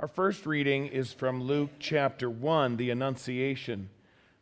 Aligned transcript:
Our 0.00 0.08
first 0.08 0.46
reading 0.46 0.86
is 0.86 1.12
from 1.12 1.42
Luke 1.42 1.72
chapter 1.78 2.30
1, 2.30 2.78
the 2.78 2.88
Annunciation, 2.88 3.90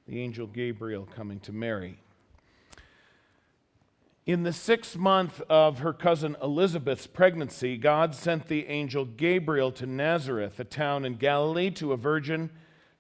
the 0.07 0.21
angel 0.21 0.47
Gabriel 0.47 1.09
coming 1.17 1.41
to 1.41 1.53
Mary. 1.53 1.99
In 4.25 4.45
the 4.45 4.53
sixth 4.53 4.97
month 4.97 5.43
of 5.51 5.81
her 5.81 5.93
cousin 5.93 6.37
Elizabeth's 6.41 7.09
pregnancy, 7.09 7.77
God 7.77 8.15
sent 8.15 8.47
the 8.47 8.69
angel 8.69 9.05
Gabriel 9.05 9.73
to 9.73 9.85
Nazareth, 9.85 10.61
a 10.61 10.65
town 10.65 11.05
in 11.05 11.17
Galilee, 11.17 11.71
to 11.71 11.93
a 11.93 11.97
virgin 11.97 12.51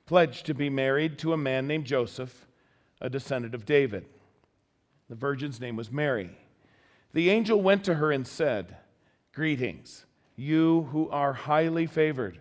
pledged 0.04 0.45
to 0.46 0.52
be 0.52 0.68
married 0.68 1.16
to 1.18 1.32
a 1.32 1.36
man 1.36 1.68
named 1.68 1.84
Joseph, 1.84 2.45
a 3.00 3.09
descendant 3.09 3.54
of 3.54 3.66
David. 3.66 4.04
The 5.09 5.14
virgin's 5.14 5.61
name 5.61 5.77
was 5.77 5.93
Mary. 5.93 6.36
The 7.12 7.30
angel 7.30 7.62
went 7.62 7.84
to 7.84 7.95
her 7.95 8.11
and 8.11 8.27
said, 8.27 8.79
Greetings, 9.32 10.06
you 10.34 10.88
who 10.90 11.09
are 11.11 11.34
highly 11.34 11.86
favored. 11.86 12.40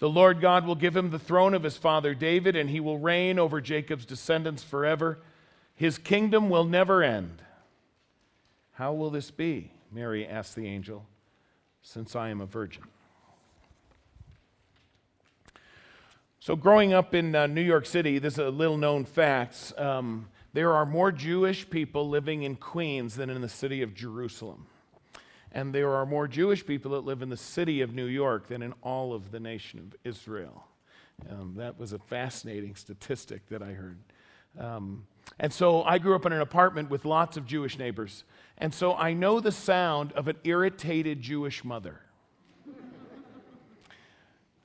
The 0.00 0.08
Lord 0.08 0.40
God 0.40 0.66
will 0.66 0.74
give 0.74 0.96
him 0.96 1.10
the 1.10 1.18
throne 1.18 1.52
of 1.52 1.62
his 1.62 1.76
father 1.76 2.14
David, 2.14 2.56
and 2.56 2.70
he 2.70 2.80
will 2.80 2.98
reign 2.98 3.38
over 3.38 3.60
Jacob's 3.60 4.06
descendants 4.06 4.62
forever. 4.62 5.18
His 5.74 5.98
kingdom 5.98 6.48
will 6.48 6.64
never 6.64 7.02
end. 7.02 7.42
How 8.72 8.94
will 8.94 9.10
this 9.10 9.30
be? 9.30 9.72
Mary 9.92 10.26
asked 10.26 10.56
the 10.56 10.66
angel, 10.66 11.04
since 11.82 12.16
I 12.16 12.30
am 12.30 12.40
a 12.40 12.46
virgin. 12.46 12.84
So, 16.38 16.56
growing 16.56 16.94
up 16.94 17.14
in 17.14 17.34
uh, 17.34 17.46
New 17.46 17.60
York 17.60 17.84
City, 17.84 18.18
this 18.18 18.34
is 18.34 18.38
a 18.38 18.48
little 18.48 18.78
known 18.78 19.04
fact. 19.04 19.74
Um, 19.76 20.28
there 20.54 20.72
are 20.72 20.86
more 20.86 21.12
Jewish 21.12 21.68
people 21.68 22.08
living 22.08 22.42
in 22.42 22.56
Queens 22.56 23.16
than 23.16 23.28
in 23.28 23.42
the 23.42 23.48
city 23.50 23.82
of 23.82 23.94
Jerusalem 23.94 24.66
and 25.52 25.74
there 25.74 25.90
are 25.90 26.06
more 26.06 26.28
Jewish 26.28 26.64
people 26.64 26.92
that 26.92 27.04
live 27.04 27.22
in 27.22 27.28
the 27.28 27.36
city 27.36 27.80
of 27.80 27.94
New 27.94 28.06
York 28.06 28.48
than 28.48 28.62
in 28.62 28.72
all 28.82 29.12
of 29.12 29.30
the 29.30 29.40
nation 29.40 29.80
of 29.80 29.96
Israel. 30.04 30.64
Um, 31.28 31.54
that 31.56 31.78
was 31.78 31.92
a 31.92 31.98
fascinating 31.98 32.74
statistic 32.76 33.46
that 33.48 33.62
I 33.62 33.72
heard. 33.72 33.98
Um, 34.58 35.06
and 35.38 35.52
so 35.52 35.82
I 35.82 35.98
grew 35.98 36.14
up 36.14 36.26
in 36.26 36.32
an 36.32 36.40
apartment 36.40 36.90
with 36.90 37.04
lots 37.04 37.36
of 37.36 37.46
Jewish 37.46 37.78
neighbors. 37.78 38.24
And 38.58 38.72
so 38.72 38.94
I 38.94 39.12
know 39.12 39.40
the 39.40 39.52
sound 39.52 40.12
of 40.12 40.28
an 40.28 40.36
irritated 40.44 41.20
Jewish 41.20 41.64
mother. 41.64 42.00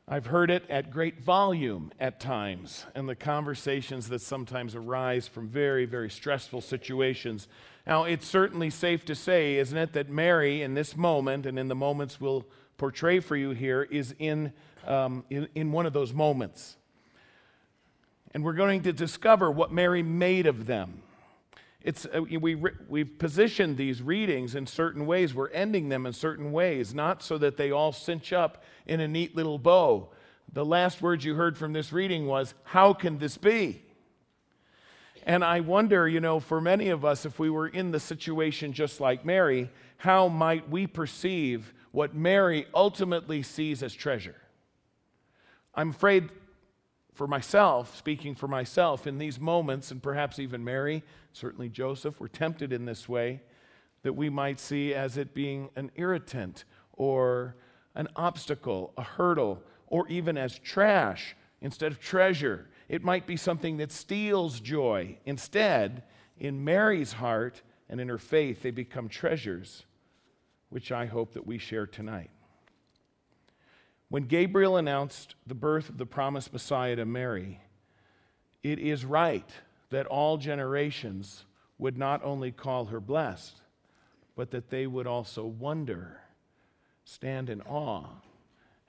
I've 0.08 0.28
heard 0.28 0.52
it 0.52 0.70
at 0.70 0.92
great 0.92 1.20
volume 1.20 1.92
at 2.00 2.20
times, 2.20 2.86
and 2.94 3.10
the 3.10 3.16
conversations 3.16 4.10
that 4.10 4.22
sometimes 4.22 4.76
arise 4.76 5.28
from 5.28 5.48
very, 5.48 5.86
very 5.86 6.10
stressful 6.12 6.62
situations 6.62 7.48
now, 7.88 8.06
it's 8.06 8.26
certainly 8.26 8.72
safe 8.72 9.06
to 9.06 9.16
say, 9.16 9.58
isn't 9.58 9.78
it, 9.78 9.94
that 9.94 10.10
Mary, 10.10 10.64
in 10.64 10.74
this 10.74 10.98
moment 10.98 11.46
and 11.46 11.60
in 11.60 11.68
the 11.68 11.76
moments 11.76 12.20
we'll 12.20 12.46
portray 12.78 13.20
for 13.20 13.36
you 13.36 13.52
here, 13.52 13.84
is 13.84 14.16
in, 14.18 14.54
um, 14.88 15.24
in, 15.30 15.48
in 15.54 15.72
one 15.72 15.86
of 15.86 15.94
those 15.94 16.12
moments. 16.12 16.78
And 18.34 18.44
we're 18.44 18.54
going 18.54 18.82
to 18.84 18.94
discover 18.94 19.52
what 19.52 19.72
Mary 19.72 20.02
made 20.02 20.48
of 20.48 20.66
them. 20.66 21.04
It's, 21.86 22.08
uh, 22.08 22.24
we, 22.24 22.56
we've 22.56 23.20
positioned 23.20 23.78
these 23.78 24.02
readings 24.02 24.56
in 24.56 24.66
certain 24.66 25.06
ways. 25.06 25.36
We're 25.36 25.52
ending 25.52 25.90
them 25.90 26.08
in 26.08 26.14
certain 26.14 26.52
ways, 26.52 26.96
not 26.96 27.22
so 27.22 27.38
that 27.38 27.58
they 27.58 27.70
all 27.70 27.92
cinch 27.92 28.34
up 28.34 28.64
in 28.88 29.00
a 29.00 29.08
neat 29.08 29.36
little 29.36 29.60
bow. 29.60 30.10
The 30.52 30.66
last 30.66 31.04
words 31.04 31.24
you 31.24 31.36
heard 31.36 31.60
from 31.60 31.74
this 31.74 31.94
reading 31.94 32.26
was, 32.26 32.56
How 32.64 32.94
can 32.94 33.20
this 33.20 33.38
be? 33.38 33.84
And 35.28 35.44
I 35.44 35.60
wonder, 35.60 36.08
you 36.08 36.20
know, 36.20 36.40
for 36.40 36.60
many 36.60 36.90
of 36.90 37.06
us, 37.06 37.24
if 37.24 37.38
we 37.38 37.52
were 37.52 37.68
in 37.68 37.92
the 37.92 38.00
situation 38.00 38.74
just 38.74 39.00
like 39.00 39.24
Mary, 39.24 39.70
how 39.98 40.28
might 40.28 40.68
we 40.68 40.88
perceive 40.88 41.72
what 41.92 42.16
Mary 42.16 42.66
ultimately 42.74 43.44
sees 43.44 43.84
as 43.84 43.94
treasure? 43.94 44.42
I'm 45.76 45.92
afraid 45.92 46.30
for 47.16 47.28
myself, 47.28 47.98
speaking 47.98 48.36
for 48.36 48.48
myself, 48.48 49.08
in 49.08 49.18
these 49.18 49.40
moments, 49.40 49.90
and 49.90 50.04
perhaps 50.04 50.38
even 50.38 50.64
Mary, 50.64 51.04
certainly 51.34 51.70
Joseph, 51.70 52.20
were 52.20 52.28
tempted 52.28 52.72
in 52.72 52.86
this 52.86 53.10
way, 53.10 53.42
that 54.04 54.14
we 54.14 54.30
might 54.30 54.60
see 54.60 54.94
as 54.94 55.18
it 55.18 55.34
being 55.34 55.70
an 55.76 55.90
irritant 55.96 56.66
or 56.94 57.56
an 57.96 58.08
obstacle, 58.16 58.94
a 58.98 59.02
hurdle, 59.02 59.64
or 59.88 60.08
even 60.10 60.38
as 60.38 60.60
trash 60.60 61.36
instead 61.62 61.92
of 61.92 62.00
treasure 62.00 62.68
it 62.88 63.04
might 63.04 63.26
be 63.26 63.38
something 63.38 63.78
that 63.78 63.92
steals 63.92 64.60
joy. 64.60 65.18
Instead, 65.26 66.04
in 66.38 66.64
Mary's 66.64 67.14
heart 67.14 67.62
and 67.90 68.00
in 68.00 68.10
her 68.10 68.18
faith, 68.18 68.62
they 68.62 68.72
become 68.72 69.10
treasures, 69.10 69.86
which 70.70 70.92
I 70.92 71.06
hope 71.06 71.34
that 71.34 71.48
we 71.48 71.58
share 71.58 71.88
tonight. 71.88 72.30
When 74.10 74.24
Gabriel 74.24 74.78
announced 74.78 75.36
the 75.46 75.56
birth 75.56 75.90
of 75.90 75.98
the 75.98 76.06
promised 76.06 76.54
Messiah 76.54 76.96
to 76.96 77.06
Mary, 77.06 77.60
it 78.64 78.80
is 78.80 79.06
right 79.06 79.50
that 79.90 80.06
all 80.06 80.38
generations 80.38 81.46
would 81.78 81.98
not 81.98 82.24
only 82.24 82.52
call 82.52 82.86
her 82.86 83.00
blessed, 83.00 83.62
but 84.36 84.52
that 84.52 84.70
they 84.70 84.88
would 84.88 85.08
also 85.08 85.46
wonder, 85.46 86.22
stand 87.04 87.50
in 87.50 87.62
awe 87.62 88.06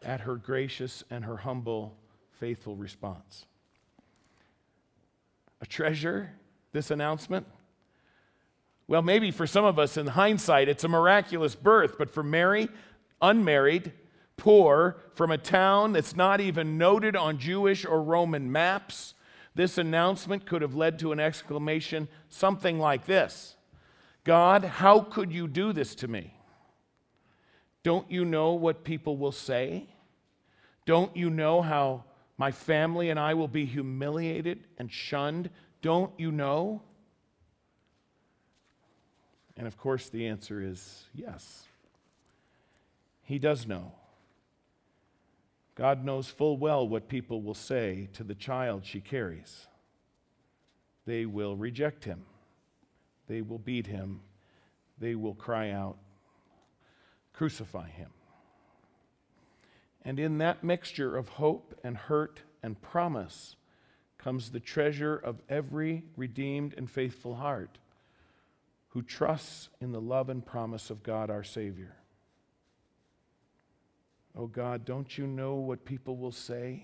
at 0.03 0.21
her 0.21 0.37
gracious 0.37 1.03
and 1.11 1.25
her 1.25 1.39
humble, 1.39 1.97
faithful 2.39 2.77
response 2.77 3.47
a 5.61 5.67
treasure, 5.67 6.33
this 6.73 6.91
announcement? 6.91 7.47
Well, 8.89 9.03
maybe 9.03 9.31
for 9.31 9.47
some 9.47 9.65
of 9.65 9.79
us 9.79 9.97
in 9.97 10.09
hindsight, 10.09 10.69
it's 10.69 10.85
a 10.85 10.89
miraculous 10.89 11.55
birth, 11.55 11.97
but 11.99 12.11
for 12.11 12.23
Mary, 12.23 12.69
unmarried, 13.21 13.93
poor, 14.37 14.99
from 15.15 15.31
a 15.31 15.39
town 15.39 15.93
that's 15.93 16.17
not 16.17 16.41
even 16.41 16.79
noted 16.79 17.17
on 17.17 17.39
Jewish 17.39 17.85
or 17.85 18.03
Roman 18.03 18.51
maps, 18.51 19.15
this 19.55 19.79
announcement 19.79 20.47
could 20.47 20.63
have 20.63 20.75
led 20.75 20.99
to 20.99 21.13
an 21.13 21.21
exclamation 21.21 22.09
something 22.29 22.79
like 22.79 23.07
this 23.07 23.57
God, 24.25 24.65
how 24.65 25.01
could 25.01 25.33
you 25.33 25.49
do 25.49 25.73
this 25.73 25.95
to 25.97 26.09
me? 26.09 26.35
Don't 27.83 28.11
you 28.11 28.25
know 28.25 28.53
what 28.53 28.85
people 28.85 29.17
will 29.17 29.33
say? 29.33 29.87
Don't 30.85 31.17
you 31.17 31.31
know 31.31 31.63
how 31.63 32.05
my 32.39 32.51
family 32.51 33.11
and 33.11 33.19
I 33.19 33.35
will 33.35 33.49
be 33.49 33.65
humiliated 33.65 34.65
and 34.79 34.91
shunned. 34.91 35.51
Don't 35.83 36.13
you 36.19 36.31
know? 36.31 36.83
And 39.57 39.67
of 39.67 39.79
course, 39.79 40.09
the 40.09 40.27
answer 40.27 40.61
is 40.61 41.05
yes. 41.15 41.65
He 43.23 43.39
does 43.39 43.67
know. 43.67 43.93
God 45.77 46.05
knows 46.05 46.29
full 46.29 46.57
well 46.57 46.89
what 46.89 47.09
people 47.09 47.43
will 47.43 47.55
say 47.55 48.09
to 48.15 48.25
the 48.25 48.35
child 48.35 48.85
she 48.85 49.01
carries. 49.01 49.67
They 51.05 51.27
will 51.27 51.55
reject 51.55 52.05
him, 52.05 52.25
they 53.29 53.43
will 53.43 53.59
beat 53.59 53.87
him, 53.87 54.23
they 54.99 55.15
will 55.15 55.35
cry 55.35 55.71
out, 55.71 55.99
Crucify 57.33 57.91
him. 57.91 58.11
And 60.03 60.19
in 60.19 60.39
that 60.39 60.65
mixture 60.65 61.17
of 61.17 61.29
hope 61.29 61.79
and 61.85 61.97
hurt 61.97 62.41
and 62.63 62.81
promise 62.81 63.57
comes 64.17 64.51
the 64.51 64.61
treasure 64.61 65.17
of 65.17 65.43
every 65.49 66.05
redeemed 66.17 66.75
and 66.79 66.91
faithful 66.91 67.35
heart 67.37 67.79
who 68.91 69.03
trusts 69.03 69.69
in 69.81 69.93
the 69.93 70.01
love 70.01 70.31
and 70.31 70.47
promise 70.47 70.89
of 70.89 71.03
God 71.03 71.29
our 71.29 71.45
Savior. 71.45 71.97
Oh 74.37 74.47
God, 74.47 74.85
don't 74.85 75.17
you 75.17 75.27
know 75.27 75.55
what 75.55 75.85
people 75.85 76.17
will 76.17 76.33
say? 76.33 76.83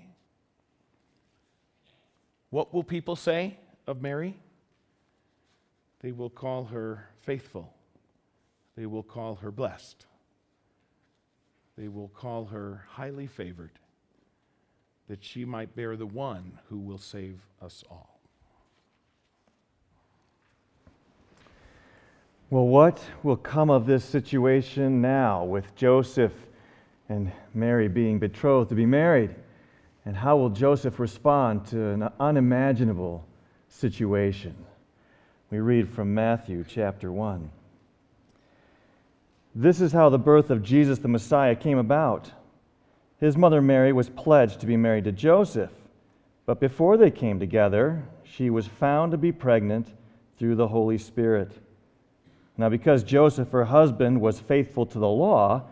What 2.51 2.73
will 2.73 2.85
people 2.85 3.17
say 3.17 3.59
of 3.87 4.01
Mary? 4.01 4.37
They 6.01 6.13
will 6.13 6.31
call 6.31 6.65
her 6.65 7.09
faithful. 7.21 7.73
They 8.77 8.87
will 8.87 9.03
call 9.03 9.37
her 9.37 9.51
blessed 9.51 10.07
they 11.77 11.89
will 11.89 12.09
call 12.09 12.47
her 12.47 12.85
highly 12.89 13.27
favored, 13.27 13.73
that 15.09 15.25
she 15.25 15.45
might 15.45 15.75
bear 15.75 15.97
the 15.97 16.07
one 16.07 16.59
who 16.69 16.79
will 16.79 16.99
save 16.99 17.41
us 17.61 17.83
all. 17.91 18.21
Well, 22.51 22.67
what 22.67 23.03
will 23.23 23.37
come 23.37 23.71
of 23.71 23.87
this 23.87 24.05
situation 24.05 25.01
now 25.01 25.45
with 25.45 25.75
Joseph 25.75 26.35
and 27.13 27.31
Mary 27.53 27.89
being 27.89 28.19
betrothed 28.19 28.71
to 28.71 28.75
be 28.75 28.87
married? 28.87 29.35
And 30.05 30.17
how 30.17 30.37
will 30.37 30.51
Joseph 30.51 30.99
respond 30.99 31.67
to 31.67 31.91
an 31.91 32.09
unimaginable 32.19 33.25
situation? 33.69 34.57
We 35.51 35.59
read 35.59 35.89
from 35.89 36.15
Matthew 36.15 36.65
chapter 36.67 37.13
1. 37.13 37.51
This 39.55 39.83
is 39.83 39.93
how 39.93 40.09
the 40.09 40.19
birth 40.19 40.51
of 40.51 40.63
Jesus 40.63 40.99
the 40.99 41.09
Messiah 41.09 41.55
came 41.55 41.79
about. 41.79 42.33
His 43.21 43.37
mother 43.37 43.61
Mary 43.61 43.93
was 43.93 44.09
pledged 44.09 44.61
to 44.61 44.67
be 44.67 44.79
married 44.79 45.05
to 45.05 45.13
Joseph, 45.13 45.71
but 46.47 46.59
before 46.59 46.97
they 46.97 47.11
came 47.11 47.39
together, 47.39 48.03
she 48.25 48.49
was 48.49 48.67
found 48.67 49.13
to 49.13 49.19
be 49.19 49.31
pregnant 49.31 49.93
through 50.39 50.57
the 50.57 50.69
Holy 50.69 50.99
Spirit. 50.99 51.53
Now, 52.57 52.71
because 52.71 53.05
Joseph, 53.05 53.51
her 53.51 53.65
husband, 53.65 54.21
was 54.21 54.41
faithful 54.41 54.87
to 54.87 54.99
the 54.99 55.09
law, 55.09 55.65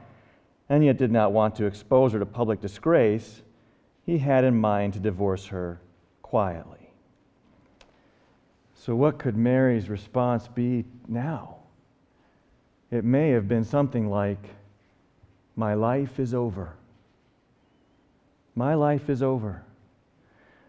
and 0.70 0.84
yet 0.84 0.96
did 0.96 1.10
not 1.10 1.32
want 1.32 1.56
to 1.56 1.66
expose 1.66 2.12
her 2.12 2.20
to 2.20 2.24
public 2.24 2.60
disgrace, 2.60 3.42
he 4.06 4.18
had 4.18 4.44
in 4.44 4.56
mind 4.56 4.94
to 4.94 5.00
divorce 5.00 5.46
her 5.46 5.80
quietly. 6.22 6.92
So, 8.74 8.94
what 8.94 9.18
could 9.18 9.36
Mary's 9.36 9.90
response 9.90 10.46
be 10.48 10.84
now? 11.08 11.56
It 12.90 13.04
may 13.04 13.30
have 13.30 13.48
been 13.48 13.64
something 13.64 14.08
like, 14.08 14.38
My 15.56 15.74
life 15.74 16.20
is 16.20 16.32
over. 16.32 16.76
My 18.54 18.74
life 18.74 19.10
is 19.10 19.22
over. 19.22 19.62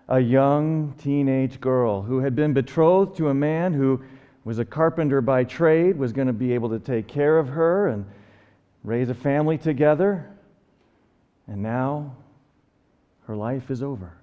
A 0.09 0.19
young 0.19 0.93
teenage 0.97 1.61
girl 1.61 2.01
who 2.01 2.19
had 2.19 2.35
been 2.35 2.53
betrothed 2.53 3.15
to 3.17 3.29
a 3.29 3.33
man 3.33 3.73
who 3.73 4.01
was 4.43 4.57
a 4.57 4.65
carpenter 4.65 5.21
by 5.21 5.43
trade, 5.43 5.95
was 5.95 6.11
going 6.11 6.27
to 6.27 6.33
be 6.33 6.53
able 6.53 6.69
to 6.69 6.79
take 6.79 7.07
care 7.07 7.37
of 7.37 7.47
her 7.47 7.89
and 7.89 8.05
raise 8.83 9.09
a 9.09 9.13
family 9.13 9.57
together. 9.57 10.29
And 11.47 11.61
now 11.61 12.15
her 13.27 13.35
life 13.35 13.69
is 13.71 13.83
over. 13.83 14.13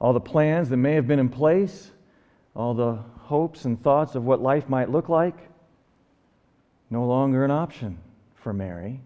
All 0.00 0.12
the 0.12 0.20
plans 0.20 0.68
that 0.68 0.76
may 0.76 0.94
have 0.94 1.06
been 1.06 1.18
in 1.18 1.28
place, 1.28 1.90
all 2.54 2.74
the 2.74 2.98
hopes 3.18 3.64
and 3.64 3.82
thoughts 3.82 4.14
of 4.14 4.24
what 4.24 4.40
life 4.40 4.68
might 4.68 4.90
look 4.90 5.08
like, 5.08 5.36
no 6.90 7.06
longer 7.06 7.44
an 7.44 7.50
option 7.50 7.98
for 8.34 8.52
Mary. 8.52 9.00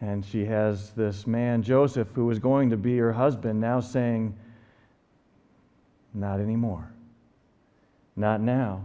And 0.00 0.24
she 0.24 0.44
has 0.44 0.90
this 0.90 1.26
man, 1.26 1.62
Joseph, 1.62 2.08
who 2.14 2.26
was 2.26 2.38
going 2.38 2.70
to 2.70 2.76
be 2.76 2.98
her 2.98 3.12
husband, 3.12 3.60
now 3.60 3.80
saying, 3.80 4.36
Not 6.12 6.40
anymore. 6.40 6.90
Not 8.16 8.40
now. 8.40 8.84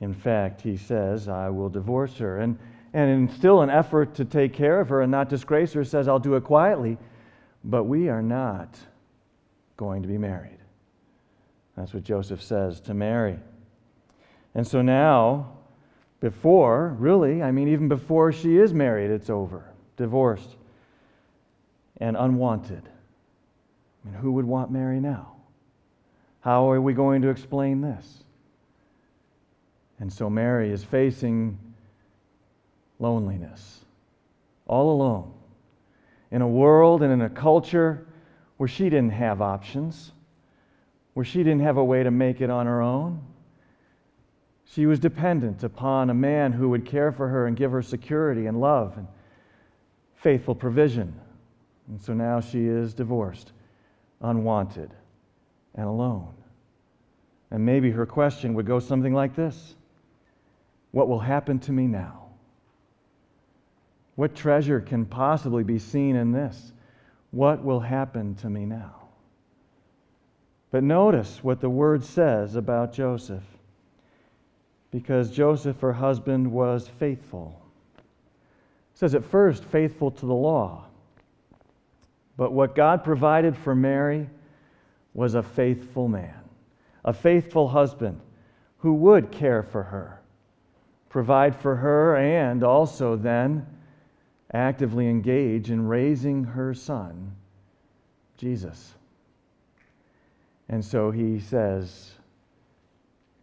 In 0.00 0.14
fact, 0.14 0.60
he 0.60 0.76
says, 0.76 1.28
I 1.28 1.50
will 1.50 1.68
divorce 1.68 2.16
her. 2.18 2.38
And, 2.38 2.58
and 2.92 3.10
in 3.10 3.36
still 3.36 3.62
an 3.62 3.70
effort 3.70 4.14
to 4.14 4.24
take 4.24 4.52
care 4.52 4.80
of 4.80 4.88
her 4.88 5.02
and 5.02 5.10
not 5.10 5.28
disgrace 5.28 5.72
her, 5.72 5.84
says, 5.84 6.08
I'll 6.08 6.18
do 6.18 6.34
it 6.34 6.44
quietly. 6.44 6.98
But 7.64 7.84
we 7.84 8.08
are 8.08 8.22
not 8.22 8.78
going 9.76 10.02
to 10.02 10.08
be 10.08 10.18
married. 10.18 10.58
That's 11.76 11.92
what 11.92 12.04
Joseph 12.04 12.42
says 12.42 12.80
to 12.82 12.94
Mary. 12.94 13.38
And 14.54 14.66
so 14.66 14.80
now, 14.80 15.52
before, 16.20 16.96
really, 16.98 17.42
I 17.42 17.50
mean, 17.50 17.68
even 17.68 17.88
before 17.88 18.32
she 18.32 18.56
is 18.56 18.72
married, 18.72 19.10
it's 19.10 19.28
over, 19.28 19.70
divorced, 19.96 20.56
and 21.98 22.16
unwanted. 22.16 22.82
I 24.04 24.08
mean, 24.08 24.18
who 24.20 24.32
would 24.32 24.46
want 24.46 24.70
Mary 24.70 25.00
now? 25.00 25.32
How 26.40 26.70
are 26.70 26.80
we 26.80 26.94
going 26.94 27.22
to 27.22 27.28
explain 27.28 27.80
this? 27.80 28.24
And 29.98 30.12
so 30.12 30.30
Mary 30.30 30.70
is 30.70 30.84
facing 30.84 31.58
loneliness, 32.98 33.84
all 34.66 34.90
alone, 34.90 35.32
in 36.30 36.42
a 36.42 36.48
world 36.48 37.02
and 37.02 37.12
in 37.12 37.22
a 37.22 37.30
culture 37.30 38.06
where 38.56 38.68
she 38.68 38.84
didn't 38.84 39.10
have 39.10 39.42
options, 39.42 40.12
where 41.14 41.24
she 41.24 41.38
didn't 41.38 41.60
have 41.60 41.76
a 41.76 41.84
way 41.84 42.02
to 42.02 42.10
make 42.10 42.40
it 42.40 42.50
on 42.50 42.66
her 42.66 42.82
own. 42.82 43.20
She 44.64 44.86
was 44.86 44.98
dependent 44.98 45.62
upon 45.62 46.10
a 46.10 46.14
man 46.14 46.52
who 46.52 46.68
would 46.70 46.84
care 46.84 47.12
for 47.12 47.28
her 47.28 47.46
and 47.46 47.56
give 47.56 47.70
her 47.70 47.82
security 47.82 48.46
and 48.46 48.60
love 48.60 48.96
and 48.96 49.06
faithful 50.16 50.54
provision. 50.54 51.14
And 51.88 52.00
so 52.00 52.12
now 52.12 52.40
she 52.40 52.66
is 52.66 52.92
divorced, 52.92 53.52
unwanted, 54.20 54.90
and 55.74 55.86
alone. 55.86 56.34
And 57.50 57.64
maybe 57.64 57.90
her 57.92 58.06
question 58.06 58.54
would 58.54 58.66
go 58.66 58.80
something 58.80 59.14
like 59.14 59.36
this 59.36 59.76
What 60.90 61.08
will 61.08 61.20
happen 61.20 61.58
to 61.60 61.72
me 61.72 61.86
now? 61.86 62.25
What 64.16 64.34
treasure 64.34 64.80
can 64.80 65.06
possibly 65.06 65.62
be 65.62 65.78
seen 65.78 66.16
in 66.16 66.32
this? 66.32 66.72
What 67.30 67.62
will 67.62 67.80
happen 67.80 68.34
to 68.36 68.50
me 68.50 68.66
now? 68.66 68.94
But 70.70 70.82
notice 70.82 71.44
what 71.44 71.60
the 71.60 71.70
word 71.70 72.02
says 72.02 72.56
about 72.56 72.92
Joseph. 72.92 73.44
Because 74.90 75.30
Joseph, 75.30 75.80
her 75.80 75.92
husband, 75.92 76.50
was 76.50 76.88
faithful. 76.88 77.60
It 77.98 78.98
says 78.98 79.14
at 79.14 79.24
first, 79.24 79.64
faithful 79.64 80.10
to 80.10 80.26
the 80.26 80.34
law. 80.34 80.86
But 82.36 82.52
what 82.52 82.74
God 82.74 83.04
provided 83.04 83.56
for 83.56 83.74
Mary 83.74 84.28
was 85.14 85.34
a 85.34 85.42
faithful 85.42 86.08
man 86.08 86.34
a 87.06 87.12
faithful 87.12 87.68
husband 87.68 88.20
who 88.78 88.92
would 88.92 89.30
care 89.30 89.62
for 89.62 89.84
her, 89.84 90.20
provide 91.08 91.54
for 91.54 91.76
her, 91.76 92.16
and 92.16 92.64
also 92.64 93.14
then 93.14 93.64
actively 94.52 95.08
engage 95.08 95.70
in 95.70 95.86
raising 95.86 96.44
her 96.44 96.74
son, 96.74 97.34
Jesus. 98.36 98.94
And 100.68 100.84
so 100.84 101.10
he 101.10 101.40
says 101.40 102.12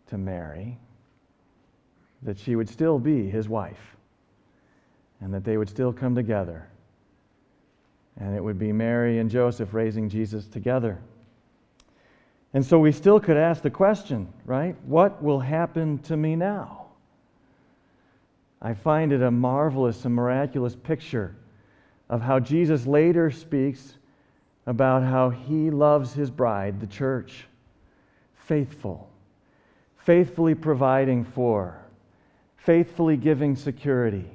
to 0.07 0.17
Mary 0.17 0.77
that 2.21 2.39
she 2.39 2.55
would 2.55 2.69
still 2.69 2.99
be 2.99 3.29
his 3.29 3.49
wife 3.49 3.95
and 5.21 5.33
that 5.33 5.43
they 5.43 5.57
would 5.57 5.69
still 5.69 5.93
come 5.93 6.15
together. 6.15 6.67
And 8.19 8.35
it 8.35 8.43
would 8.43 8.59
be 8.59 8.71
Mary 8.71 9.19
and 9.19 9.29
Joseph 9.29 9.73
raising 9.73 10.09
Jesus 10.09 10.47
together. 10.47 10.99
And 12.53 12.63
so 12.63 12.77
we 12.77 12.91
still 12.91 13.19
could 13.19 13.37
ask 13.37 13.63
the 13.63 13.71
question, 13.71 14.31
right? 14.45 14.75
What 14.85 15.23
will 15.23 15.39
happen 15.39 15.97
to 16.03 16.15
me 16.15 16.35
now? 16.35 16.82
I 18.63 18.73
find 18.73 19.11
it 19.11 19.21
a 19.21 19.29
marvelous 19.29 20.05
and 20.05 20.15
miraculous 20.15 20.73
picture 20.73 21.35
of 22.09 22.21
how 22.21 22.39
Jesus 22.39 22.87
later 22.87 23.29
speaks 23.29 23.97
about 24.65 25.03
how 25.03 25.29
he 25.29 25.69
loves 25.69 26.13
his 26.13 26.31
bride, 26.31 26.79
the 26.79 26.87
church, 26.87 27.45
faithful, 28.47 29.09
faithfully 29.97 30.55
providing 30.55 31.25
for, 31.25 31.77
faithfully 32.55 33.17
giving 33.17 33.57
security, 33.57 34.29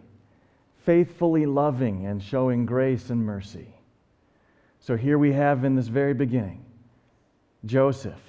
faithfully 0.84 1.46
loving 1.46 2.04
and 2.04 2.22
showing 2.22 2.66
grace 2.66 3.08
and 3.08 3.24
mercy. 3.24 3.68
So 4.80 4.96
here 4.96 5.16
we 5.18 5.32
have 5.32 5.64
in 5.64 5.74
this 5.74 5.88
very 5.88 6.14
beginning 6.14 6.64
Joseph 7.64 8.20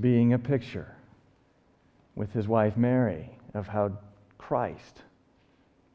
being 0.00 0.32
a 0.32 0.38
picture 0.38 0.94
with 2.14 2.32
his 2.32 2.46
wife 2.46 2.76
Mary 2.76 3.30
of 3.54 3.66
how 3.66 3.92
Christ 4.48 5.02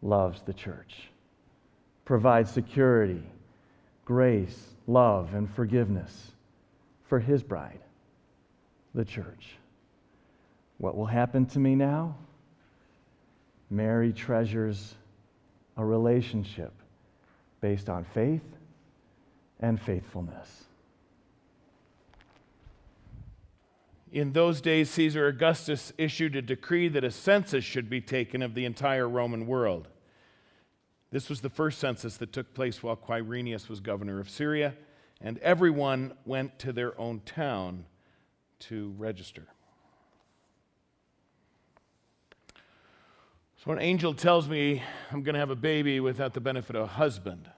loves 0.01 0.42
the 0.42 0.54
church, 0.54 1.10
provides 2.06 2.50
security, 2.50 3.22
grace, 4.06 4.58
love, 4.88 5.34
and 5.34 5.54
forgiveness 5.54 6.32
for 7.10 7.20
his 7.20 7.44
bride, 7.44 7.82
the 8.96 9.04
church. 9.04 9.58
What 10.77 10.96
will 10.96 11.06
happen 11.06 11.46
to 11.48 11.60
me 11.60 11.75
now? 11.75 12.16
Mary 13.70 14.13
treasures 14.13 14.96
a 15.75 15.84
relationship 15.84 16.72
based 17.60 17.89
on 17.89 18.06
faith 18.06 18.46
and 19.60 19.80
faithfulness. 19.82 20.67
In 24.18 24.34
those 24.34 24.62
days, 24.62 24.90
Caesar 24.90 25.28
Augustus 25.28 25.94
issued 25.96 26.36
a 26.36 26.42
decree 26.42 26.88
that 26.88 27.04
a 27.04 27.12
census 27.12 27.64
should 27.64 27.88
be 27.88 28.02
taken 28.02 28.42
of 28.42 28.56
the 28.56 28.66
entire 28.66 29.08
Roman 29.08 29.46
world. 29.46 29.90
This 31.12 31.30
was 31.30 31.42
the 31.42 31.52
first 31.52 31.78
census 31.78 32.18
that 32.18 32.34
took 32.34 32.56
place 32.56 32.82
while 32.82 32.96
Quirinius 32.96 33.70
was 33.70 33.80
governor 33.80 34.20
of 34.20 34.28
Syria, 34.28 34.74
and 35.22 35.38
everyone 35.38 36.14
went 36.26 36.58
to 36.58 36.74
their 36.74 37.00
own 37.00 37.22
town 37.28 37.86
to 38.62 38.96
register. 38.98 39.46
So 43.64 43.72
an 43.72 43.80
angel 43.80 44.16
tells 44.16 44.50
me 44.50 44.82
I'm 45.12 45.22
going 45.22 45.36
to 45.36 45.40
have 45.40 45.52
a 45.52 45.56
baby 45.56 46.00
without 46.00 46.34
the 46.34 46.42
benefit 46.42 46.76
of 46.76 46.86
a 46.86 46.88
husband. 46.88 47.52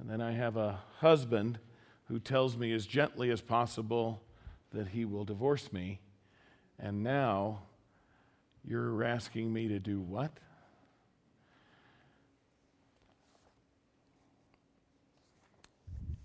And 0.00 0.10
then 0.10 0.20
I 0.20 0.32
have 0.32 0.56
a 0.56 0.80
husband 0.98 1.60
who 2.08 2.18
tells 2.18 2.56
me 2.56 2.72
as 2.72 2.86
gently 2.86 3.30
as 3.30 3.40
possible 3.40 4.25
that 4.72 4.88
he 4.88 5.04
will 5.04 5.24
divorce 5.24 5.72
me. 5.72 6.00
And 6.78 7.02
now 7.02 7.60
you're 8.64 9.02
asking 9.04 9.52
me 9.52 9.68
to 9.68 9.78
do 9.78 10.00
what? 10.00 10.32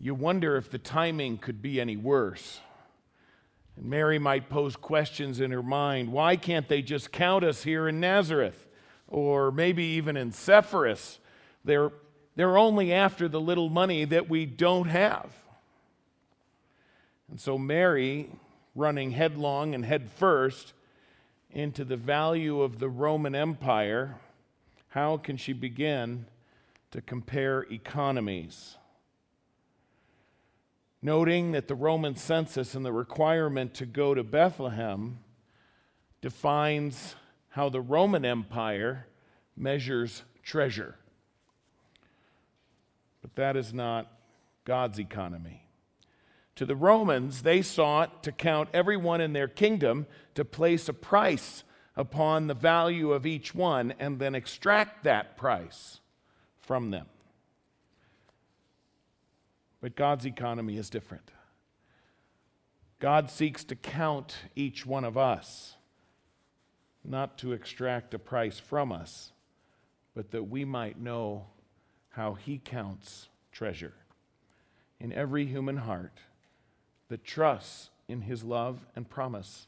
you 0.02 0.16
wonder 0.16 0.58
if 0.58 0.70
the 0.70 0.80
timing 0.80 1.38
could 1.38 1.62
be 1.62 1.80
any 1.80 1.96
worse. 1.96 2.60
And 3.78 3.86
Mary 3.86 4.18
might 4.18 4.50
pose 4.50 4.76
questions 4.76 5.40
in 5.40 5.52
her 5.52 5.62
mind 5.62 6.12
why 6.12 6.36
can't 6.36 6.68
they 6.68 6.82
just 6.82 7.12
count 7.12 7.44
us 7.44 7.64
here 7.64 7.88
in 7.88 8.00
Nazareth? 8.00 8.68
Or 9.08 9.52
maybe 9.52 9.84
even 9.84 10.18
in 10.18 10.32
Sepphoris? 10.32 11.20
They're, 11.64 11.92
they're 12.36 12.58
only 12.58 12.92
after 12.92 13.28
the 13.28 13.42
little 13.42 13.70
money 13.70 14.06
that 14.06 14.28
we 14.28 14.46
don't 14.46 14.88
have. 14.88 15.32
And 17.32 17.40
so 17.40 17.58
Mary, 17.58 18.30
running 18.76 19.12
headlong 19.12 19.74
and 19.74 19.86
headfirst 19.86 20.74
into 21.50 21.86
the 21.86 21.96
value 21.96 22.62
of 22.62 22.80
the 22.80 22.90
Roman 22.90 23.34
Empire, 23.34 24.18
how 24.90 25.16
can 25.16 25.38
she 25.38 25.54
begin 25.54 26.26
to 26.92 27.02
compare 27.02 27.62
economies? 27.72 28.76
Noting 31.02 31.54
that 31.54 31.70
the 31.70 31.76
Roman 31.76 32.18
census 32.18 32.76
and 32.76 32.86
the 32.86 32.92
requirement 32.92 33.74
to 33.76 33.86
go 33.86 34.14
to 34.14 34.24
Bethlehem 34.24 35.20
defines 36.20 37.16
how 37.50 37.70
the 37.70 37.82
Roman 37.82 38.26
Empire 38.26 39.08
measures 39.56 40.24
treasure. 40.44 40.96
But 43.22 43.36
that 43.36 43.56
is 43.56 43.74
not 43.74 44.12
God's 44.66 45.00
economy. 45.00 45.66
To 46.56 46.66
the 46.66 46.76
Romans, 46.76 47.44
they 47.44 47.62
sought 47.62 48.24
to 48.24 48.32
count 48.32 48.70
everyone 48.74 49.22
in 49.22 49.34
their 49.34 49.48
kingdom 49.48 50.06
to 50.36 50.46
place 50.46 50.90
a 50.90 50.94
price 50.94 51.64
upon 51.96 52.48
the 52.48 52.54
value 52.54 53.12
of 53.12 53.26
each 53.26 53.56
one 53.56 53.94
and 54.00 54.20
then 54.20 54.36
extract 54.36 55.04
that 55.04 55.38
price 55.38 56.00
from 56.60 56.92
them. 56.92 57.08
But 59.82 59.96
God's 59.96 60.26
economy 60.26 60.78
is 60.78 60.90
different. 60.90 61.32
God 63.00 63.32
seeks 63.32 63.64
to 63.66 63.76
count 63.76 64.36
each 64.56 64.86
one 64.86 65.04
of 65.04 65.18
us, 65.18 65.76
not 67.04 67.38
to 67.40 67.52
extract 67.52 68.14
a 68.14 68.20
price 68.20 68.60
from 68.60 68.92
us, 68.92 69.32
but 70.14 70.32
that 70.32 70.44
we 70.44 70.66
might 70.66 71.00
know 71.00 71.48
how 72.10 72.36
He 72.36 72.60
counts 72.60 73.28
treasure 73.52 73.94
in 75.00 75.12
every 75.12 75.48
human 75.48 75.78
heart 75.78 76.20
that 77.12 77.26
trusts 77.26 77.90
in 78.08 78.22
His 78.22 78.42
love 78.42 78.86
and 78.96 79.08
promise, 79.10 79.68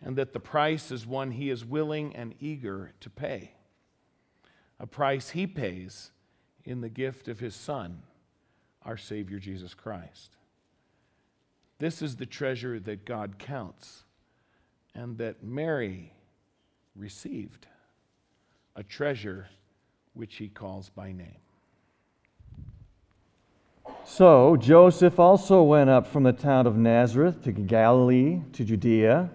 and 0.00 0.14
that 0.14 0.32
the 0.32 0.38
price 0.38 0.92
is 0.92 1.04
one 1.04 1.32
He 1.32 1.50
is 1.50 1.64
willing 1.64 2.14
and 2.14 2.36
eager 2.38 2.92
to 3.00 3.10
pay. 3.10 3.50
A 4.78 4.86
price 4.86 5.30
He 5.30 5.48
pays 5.48 6.12
in 6.64 6.82
the 6.82 6.88
gift 6.88 7.26
of 7.26 7.40
His 7.40 7.56
Son, 7.56 8.04
our 8.84 8.96
Savior 8.96 9.40
Jesus 9.40 9.74
Christ. 9.74 10.36
This 11.78 12.00
is 12.00 12.14
the 12.14 12.26
treasure 12.26 12.78
that 12.78 13.04
God 13.04 13.40
counts 13.40 14.04
and 14.94 15.18
that 15.18 15.42
Mary 15.42 16.12
received, 16.94 17.66
a 18.76 18.84
treasure 18.84 19.48
which 20.14 20.36
He 20.36 20.48
calls 20.48 20.90
by 20.90 21.10
name. 21.10 21.40
So 24.04 24.56
Joseph 24.56 25.18
also 25.18 25.62
went 25.62 25.90
up 25.90 26.06
from 26.06 26.22
the 26.22 26.32
town 26.32 26.66
of 26.66 26.76
Nazareth 26.76 27.42
to 27.44 27.52
Galilee, 27.52 28.40
to 28.52 28.64
Judea, 28.64 29.30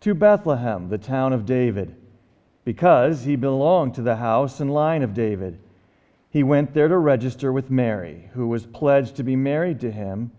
to 0.00 0.14
Bethlehem, 0.14 0.88
the 0.88 0.98
town 0.98 1.32
of 1.32 1.46
David, 1.46 1.94
because 2.64 3.24
he 3.24 3.36
belonged 3.36 3.94
to 3.94 4.02
the 4.02 4.16
house 4.16 4.60
and 4.60 4.72
line 4.72 5.02
of 5.02 5.14
David. 5.14 5.58
He 6.30 6.42
went 6.42 6.74
there 6.74 6.88
to 6.88 6.98
register 6.98 7.52
with 7.52 7.70
Mary, 7.70 8.28
who 8.32 8.48
was 8.48 8.66
pledged 8.66 9.16
to 9.16 9.22
be 9.22 9.36
married 9.36 9.80
to 9.80 9.90
him 9.90 10.30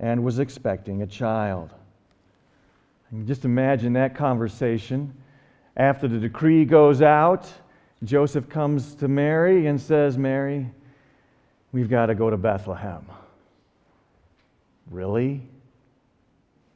and 0.00 0.24
was 0.24 0.38
expecting 0.38 1.02
a 1.02 1.06
child. 1.06 1.70
And 3.10 3.26
just 3.26 3.44
imagine 3.44 3.92
that 3.92 4.14
conversation. 4.14 5.14
After 5.76 6.08
the 6.08 6.18
decree 6.18 6.64
goes 6.64 7.02
out, 7.02 7.50
Joseph 8.02 8.48
comes 8.48 8.94
to 8.96 9.08
Mary 9.08 9.66
and 9.66 9.80
says, 9.80 10.18
Mary, 10.18 10.70
We've 11.74 11.90
got 11.90 12.06
to 12.06 12.14
go 12.14 12.30
to 12.30 12.36
Bethlehem. 12.36 13.04
Really? 14.92 15.42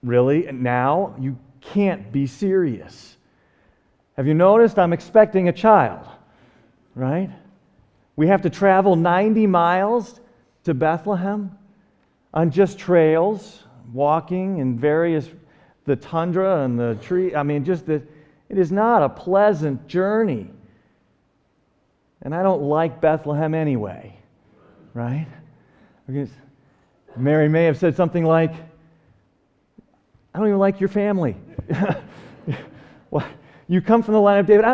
Really? 0.03 0.49
And 0.49 0.65
now? 0.65 1.15
You 1.21 1.39
can't 1.61 2.11
be 2.11 2.27
serious. 2.27 3.17
Have 4.17 4.27
you 4.27 4.35
noticed? 4.35 4.77
I'm 4.77 4.93
expecting 4.93 5.49
a 5.49 5.53
child, 5.53 6.05
right? 6.97 7.31
We 8.17 8.27
have 8.27 8.43
to 8.43 8.51
travel 8.51 8.97
90 8.97 9.47
miles 9.47 10.21
to 10.65 10.75
Bethlehem 10.75 11.57
on 12.35 12.51
just 12.51 12.77
trails, 12.77 13.63
walking 13.93 14.59
in 14.59 14.81
various, 14.81 15.31
the 15.85 15.95
tundra 15.95 16.65
and 16.65 16.77
the 16.77 16.99
tree. 17.03 17.37
I 17.37 17.45
mean, 17.45 17.65
just 17.65 17.87
the, 17.87 18.03
it 18.49 18.59
is 18.59 18.73
not 18.73 19.05
a 19.05 19.09
pleasant 19.09 19.87
journey. 19.87 20.51
And 22.21 22.35
I 22.35 22.43
don't 22.43 22.63
like 22.63 23.01
Bethlehem 23.01 23.55
anyway 23.55 24.19
right? 24.99 25.29
Mary 27.17 27.49
may 27.49 27.65
have 27.65 27.79
said 27.79 27.95
something 27.95 28.25
like, 28.25 28.53
I 30.35 30.39
don't 30.39 30.49
even 30.49 30.59
like 30.59 30.81
your 30.81 30.89
family. 30.89 31.37
you 33.69 33.81
come 33.81 34.03
from 34.03 34.15
the 34.15 34.21
line 34.21 34.41
of 34.41 34.47
David. 34.47 34.65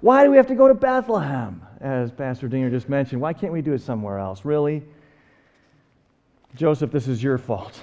why 0.00 0.24
do 0.24 0.30
we 0.30 0.38
have 0.38 0.46
to 0.46 0.54
go 0.54 0.68
to 0.68 0.74
Bethlehem? 0.74 1.60
As 1.80 2.10
Pastor 2.10 2.48
Dinger 2.48 2.70
just 2.70 2.88
mentioned, 2.88 3.20
why 3.20 3.34
can't 3.34 3.52
we 3.52 3.60
do 3.60 3.74
it 3.74 3.82
somewhere 3.82 4.18
else? 4.18 4.46
Really? 4.46 4.82
Joseph, 6.56 6.90
this 6.90 7.06
is 7.06 7.22
your 7.22 7.36
fault. 7.36 7.78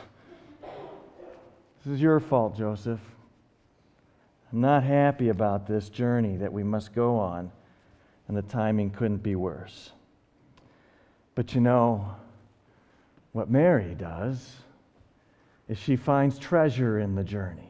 This 1.85 1.93
is 1.93 2.01
your 2.01 2.19
fault, 2.19 2.57
Joseph. 2.57 2.99
I'm 4.51 4.61
not 4.61 4.83
happy 4.83 5.29
about 5.29 5.67
this 5.67 5.87
journey 5.89 6.37
that 6.37 6.51
we 6.51 6.63
must 6.63 6.95
go 6.95 7.17
on, 7.17 7.51
and 8.27 8.35
the 8.35 8.41
timing 8.41 8.89
couldn't 8.89 9.21
be 9.21 9.35
worse. 9.35 9.91
But 11.35 11.55
you 11.55 11.61
know, 11.61 12.15
what 13.31 13.49
Mary 13.49 13.95
does 13.95 14.55
is 15.69 15.77
she 15.77 15.95
finds 15.95 16.37
treasure 16.37 16.99
in 16.99 17.15
the 17.15 17.23
journey. 17.23 17.69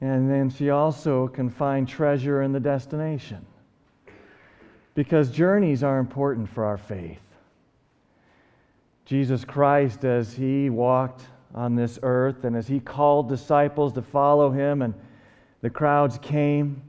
And 0.00 0.30
then 0.30 0.50
she 0.50 0.68
also 0.68 1.26
can 1.28 1.48
find 1.48 1.88
treasure 1.88 2.42
in 2.42 2.52
the 2.52 2.60
destination. 2.60 3.44
Because 4.94 5.30
journeys 5.30 5.82
are 5.82 5.98
important 5.98 6.48
for 6.48 6.64
our 6.64 6.76
faith. 6.76 7.20
Jesus 9.06 9.44
Christ, 9.44 10.04
as 10.04 10.34
he 10.34 10.68
walked 10.68 11.22
on 11.54 11.74
this 11.74 11.98
earth 12.02 12.44
and 12.44 12.54
as 12.54 12.66
he 12.66 12.80
called 12.80 13.28
disciples 13.28 13.92
to 13.94 14.02
follow 14.02 14.50
him, 14.50 14.82
and 14.82 14.92
the 15.62 15.70
crowds 15.70 16.18
came 16.18 16.82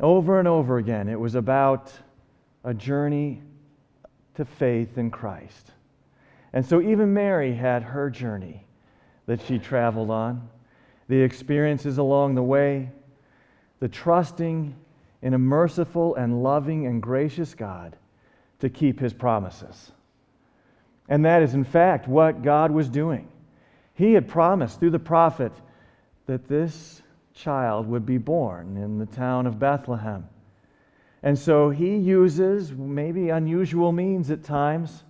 over 0.00 0.38
and 0.38 0.48
over 0.48 0.78
again, 0.78 1.08
it 1.08 1.20
was 1.20 1.34
about 1.34 1.92
a 2.64 2.72
journey 2.72 3.42
to 4.36 4.44
faith 4.44 4.98
in 4.98 5.10
Christ. 5.10 5.72
And 6.52 6.64
so 6.64 6.80
even 6.80 7.14
Mary 7.14 7.54
had 7.54 7.82
her 7.82 8.10
journey 8.10 8.64
that 9.26 9.40
she 9.40 9.58
traveled 9.58 10.10
on, 10.10 10.48
the 11.08 11.20
experiences 11.20 11.98
along 11.98 12.34
the 12.34 12.42
way, 12.42 12.90
the 13.80 13.88
trusting 13.88 14.74
in 15.22 15.34
a 15.34 15.38
merciful 15.38 16.14
and 16.16 16.42
loving 16.42 16.86
and 16.86 17.02
gracious 17.02 17.54
God 17.54 17.96
to 18.60 18.68
keep 18.68 19.00
his 19.00 19.12
promises. 19.12 19.92
And 21.08 21.24
that 21.24 21.42
is, 21.42 21.54
in 21.54 21.64
fact, 21.64 22.08
what 22.08 22.42
God 22.42 22.70
was 22.70 22.88
doing. 22.88 23.28
He 23.94 24.12
had 24.14 24.28
promised 24.28 24.80
through 24.80 24.90
the 24.90 24.98
prophet 24.98 25.52
that 26.26 26.48
this 26.48 27.02
child 27.34 27.86
would 27.88 28.06
be 28.06 28.18
born 28.18 28.76
in 28.76 28.98
the 28.98 29.06
town 29.06 29.46
of 29.46 29.58
Bethlehem. 29.58 30.28
And 31.22 31.38
so 31.38 31.70
he 31.70 31.96
uses 31.96 32.72
maybe 32.72 33.28
unusual 33.28 33.92
means 33.92 34.30
at 34.30 34.42
times, 34.42 35.04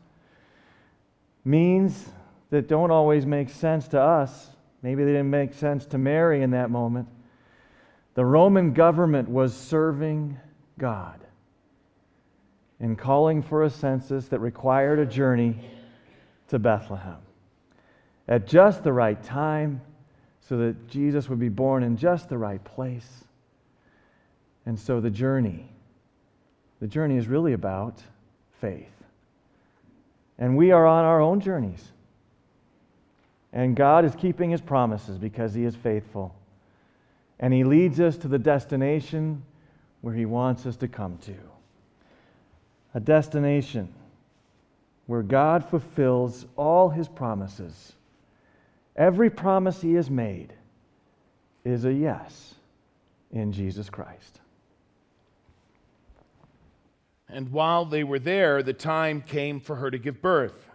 means 1.45 2.11
that 2.51 2.69
don't 2.69 2.91
always 2.91 3.25
make 3.25 3.49
sense 3.49 3.89
to 3.89 4.01
us. 4.01 4.51
Maybe 4.83 5.05
they 5.05 5.13
didn't 5.13 5.31
make 5.31 5.55
sense 5.55 5.87
to 5.87 5.99
Mary 5.99 6.43
in 6.43 6.51
that 6.51 6.71
moment. 6.71 7.09
The 8.15 8.25
Roman 8.25 8.75
government 8.75 9.29
was 9.29 9.57
serving 9.57 10.39
God 10.79 11.19
in 12.79 12.97
calling 12.97 13.43
for 13.43 13.63
a 13.63 13.71
census 13.71 14.29
that 14.29 14.41
required 14.41 14.99
a 14.99 15.07
journey 15.07 15.57
to 16.49 16.59
Bethlehem 16.59 17.19
at 18.29 18.47
just 18.47 18.85
the 18.85 18.93
right 18.93 19.23
time 19.23 19.81
so 20.41 20.59
that 20.59 20.89
Jesus 20.89 21.29
would 21.29 21.39
be 21.39 21.49
born 21.49 21.83
in 21.83 21.97
just 21.97 22.29
the 22.29 22.37
right 22.37 22.63
place. 22.63 23.25
And 24.67 24.79
so 24.79 25.01
the 25.01 25.11
journey 25.11 25.72
the 26.83 26.89
journey 26.89 27.17
is 27.17 27.29
really 27.29 27.53
about 27.53 28.03
faith. 28.61 28.91
And 30.37 30.57
we 30.57 30.73
are 30.73 30.85
on 30.85 31.05
our 31.05 31.21
own 31.21 31.39
journeys. 31.39 31.93
And 33.53 33.77
God 33.77 34.05
is 34.05 34.17
keeping 34.17 34.51
his 34.51 34.61
promises 34.61 35.17
because 35.17 35.55
he 35.55 35.65
is 35.65 35.77
faithful. 35.77 36.35
And 37.39 37.55
he 37.55 37.63
leads 37.63 38.01
us 38.01 38.17
to 38.17 38.27
the 38.27 38.39
destination 38.39 39.45
where 40.01 40.13
he 40.13 40.25
wants 40.25 40.67
us 40.67 40.75
to 40.79 40.89
come 40.89 41.19
to. 41.19 41.37
A 42.95 43.01
destination 43.01 43.95
where 45.07 45.23
God 45.23 45.65
fulfills 45.65 46.47
all 46.57 46.89
his 46.89 47.07
promises. 47.07 47.93
Every 48.97 49.31
promise 49.31 49.81
he 49.81 49.95
has 49.95 50.11
made 50.11 50.53
is 51.65 51.85
a 51.85 51.93
yes 51.93 52.57
in 53.31 53.53
Jesus 53.53 53.89
Christ. 53.89 54.42
And 57.33 57.51
while 57.51 57.87
they 57.87 58.05
were 58.05 58.19
there, 58.19 58.63
the 58.63 58.75
time 58.75 59.23
came 59.23 59.59
for 59.59 59.77
her 59.77 59.91
to 59.91 59.99
give 59.99 60.21
birth. 60.21 60.69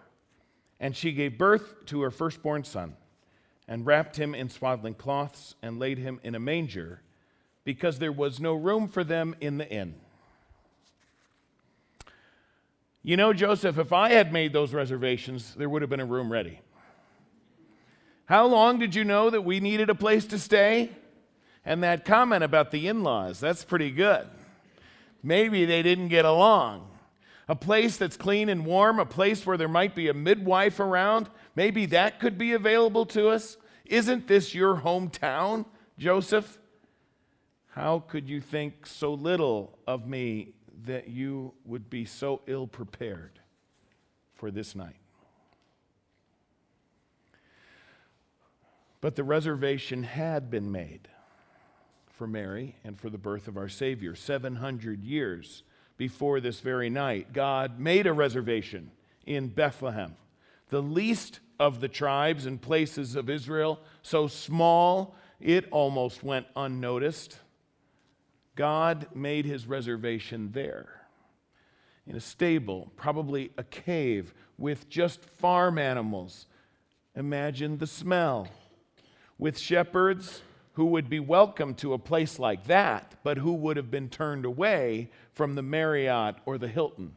And 0.79 0.95
she 0.95 1.11
gave 1.11 1.37
birth 1.37 1.85
to 1.85 2.01
her 2.01 2.11
firstborn 2.11 2.63
son, 2.63 2.95
and 3.67 3.85
wrapped 3.85 4.17
him 4.17 4.33
in 4.33 4.49
swaddling 4.49 4.95
cloths, 4.95 5.55
and 5.61 5.77
laid 5.77 5.99
him 5.99 6.19
in 6.23 6.33
a 6.33 6.39
manger, 6.39 7.01
because 7.63 7.99
there 7.99 8.11
was 8.11 8.39
no 8.39 8.53
room 8.53 8.87
for 8.87 9.03
them 9.03 9.35
in 9.39 9.57
the 9.57 9.69
inn. 9.69 9.95
You 13.03 13.17
know, 13.17 13.33
Joseph, 13.33 13.77
if 13.77 13.93
I 13.93 14.09
had 14.09 14.33
made 14.33 14.51
those 14.51 14.73
reservations, 14.73 15.53
there 15.55 15.69
would 15.69 15.81
have 15.81 15.89
been 15.89 15.99
a 15.99 16.05
room 16.05 16.31
ready. 16.31 16.59
How 18.25 18.45
long 18.47 18.79
did 18.79 18.95
you 18.95 19.03
know 19.03 19.29
that 19.29 19.41
we 19.41 19.59
needed 19.59 19.89
a 19.89 19.95
place 19.95 20.25
to 20.25 20.39
stay? 20.39 20.89
And 21.63 21.83
that 21.83 22.03
comment 22.03 22.43
about 22.43 22.71
the 22.71 22.87
in 22.87 23.03
laws, 23.03 23.39
that's 23.39 23.63
pretty 23.63 23.91
good. 23.91 24.27
Maybe 25.23 25.65
they 25.65 25.81
didn't 25.81 26.09
get 26.09 26.25
along. 26.25 26.89
A 27.47 27.55
place 27.55 27.97
that's 27.97 28.17
clean 28.17 28.49
and 28.49 28.65
warm, 28.65 28.99
a 28.99 29.05
place 29.05 29.45
where 29.45 29.57
there 29.57 29.67
might 29.67 29.95
be 29.95 30.09
a 30.09 30.13
midwife 30.13 30.79
around, 30.79 31.29
maybe 31.55 31.85
that 31.87 32.19
could 32.19 32.37
be 32.37 32.53
available 32.53 33.05
to 33.07 33.29
us. 33.29 33.57
Isn't 33.85 34.27
this 34.27 34.53
your 34.53 34.75
hometown, 34.75 35.65
Joseph? 35.97 36.57
How 37.69 37.99
could 37.99 38.27
you 38.27 38.41
think 38.41 38.85
so 38.85 39.13
little 39.13 39.77
of 39.87 40.07
me 40.07 40.53
that 40.83 41.07
you 41.07 41.53
would 41.63 41.89
be 41.89 42.03
so 42.03 42.41
ill 42.47 42.67
prepared 42.67 43.39
for 44.35 44.51
this 44.51 44.75
night? 44.75 44.97
But 48.99 49.15
the 49.15 49.23
reservation 49.23 50.03
had 50.03 50.49
been 50.49 50.71
made 50.71 51.07
for 52.17 52.27
Mary 52.27 52.75
and 52.83 52.99
for 52.99 53.09
the 53.09 53.17
birth 53.17 53.47
of 53.47 53.57
our 53.57 53.69
Savior. 53.69 54.15
700 54.15 55.03
years 55.03 55.63
before 55.97 56.39
this 56.39 56.59
very 56.59 56.89
night, 56.89 57.31
God 57.31 57.79
made 57.79 58.07
a 58.07 58.13
reservation 58.13 58.91
in 59.25 59.47
Bethlehem, 59.49 60.15
the 60.69 60.81
least 60.81 61.39
of 61.59 61.79
the 61.79 61.87
tribes 61.87 62.45
and 62.45 62.61
places 62.61 63.15
of 63.15 63.29
Israel, 63.29 63.79
so 64.01 64.27
small 64.27 65.15
it 65.39 65.65
almost 65.71 66.23
went 66.23 66.47
unnoticed. 66.55 67.37
God 68.55 69.07
made 69.13 69.45
his 69.45 69.67
reservation 69.67 70.51
there 70.53 71.01
in 72.07 72.15
a 72.15 72.19
stable, 72.21 72.91
probably 72.95 73.51
a 73.57 73.63
cave 73.63 74.33
with 74.57 74.89
just 74.89 75.23
farm 75.23 75.77
animals. 75.77 76.47
Imagine 77.15 77.77
the 77.77 77.87
smell 77.87 78.47
with 79.37 79.59
shepherds 79.59 80.41
who 80.77 80.85
would 80.85 81.09
be 81.09 81.19
welcome 81.19 81.73
to 81.73 81.91
a 81.91 81.97
place 81.97 82.37
like 82.37 82.67
that, 82.67 83.15
but 83.23 83.39
who 83.39 83.51
would 83.51 83.77
have 83.77 83.89
been 83.89 84.07
turned 84.07 84.45
away 84.45 85.09
from 85.33 85.55
the 85.55 85.61
Marriott 85.63 86.35
or 86.45 86.59
the 86.59 86.67
Hilton. 86.67 87.15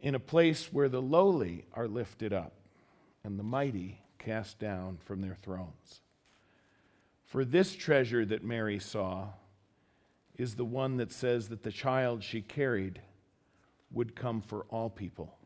In 0.00 0.16
a 0.16 0.18
place 0.18 0.72
where 0.72 0.88
the 0.88 1.00
lowly 1.00 1.66
are 1.72 1.86
lifted 1.86 2.32
up 2.32 2.52
and 3.22 3.38
the 3.38 3.44
mighty 3.44 4.00
cast 4.18 4.58
down 4.58 4.98
from 5.04 5.20
their 5.20 5.36
thrones. 5.36 6.00
For 7.26 7.44
this 7.44 7.76
treasure 7.76 8.26
that 8.26 8.42
Mary 8.42 8.80
saw 8.80 9.28
is 10.36 10.56
the 10.56 10.64
one 10.64 10.96
that 10.96 11.12
says 11.12 11.48
that 11.48 11.62
the 11.62 11.70
child 11.70 12.24
she 12.24 12.42
carried 12.42 13.00
would 13.92 14.16
come 14.16 14.40
for 14.40 14.66
all 14.68 14.90
people, 14.90 15.38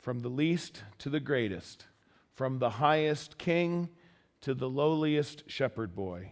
from 0.00 0.18
the 0.18 0.28
least 0.28 0.82
to 0.98 1.08
the 1.08 1.20
greatest, 1.20 1.84
from 2.34 2.58
the 2.58 2.70
highest 2.70 3.38
king 3.38 3.88
to 4.44 4.52
the 4.52 4.68
lowliest 4.68 5.42
shepherd 5.46 5.96
boy, 5.96 6.30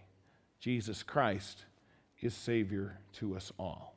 Jesus 0.61 1.03
Christ 1.03 1.65
is 2.21 2.35
Savior 2.35 2.99
to 3.15 3.35
us 3.35 3.51
all. 3.59 3.95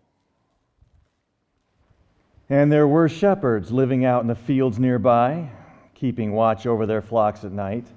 And 2.50 2.72
there 2.72 2.88
were 2.88 3.10
shepherds 3.10 3.74
living 3.74 4.06
out 4.06 4.22
in 4.22 4.28
the 4.28 4.34
fields 4.34 4.80
nearby, 4.80 5.52
keeping 5.96 6.32
watch 6.32 6.66
over 6.66 6.86
their 6.86 7.02
flocks 7.02 7.44
at 7.44 7.52
night. 7.52 7.88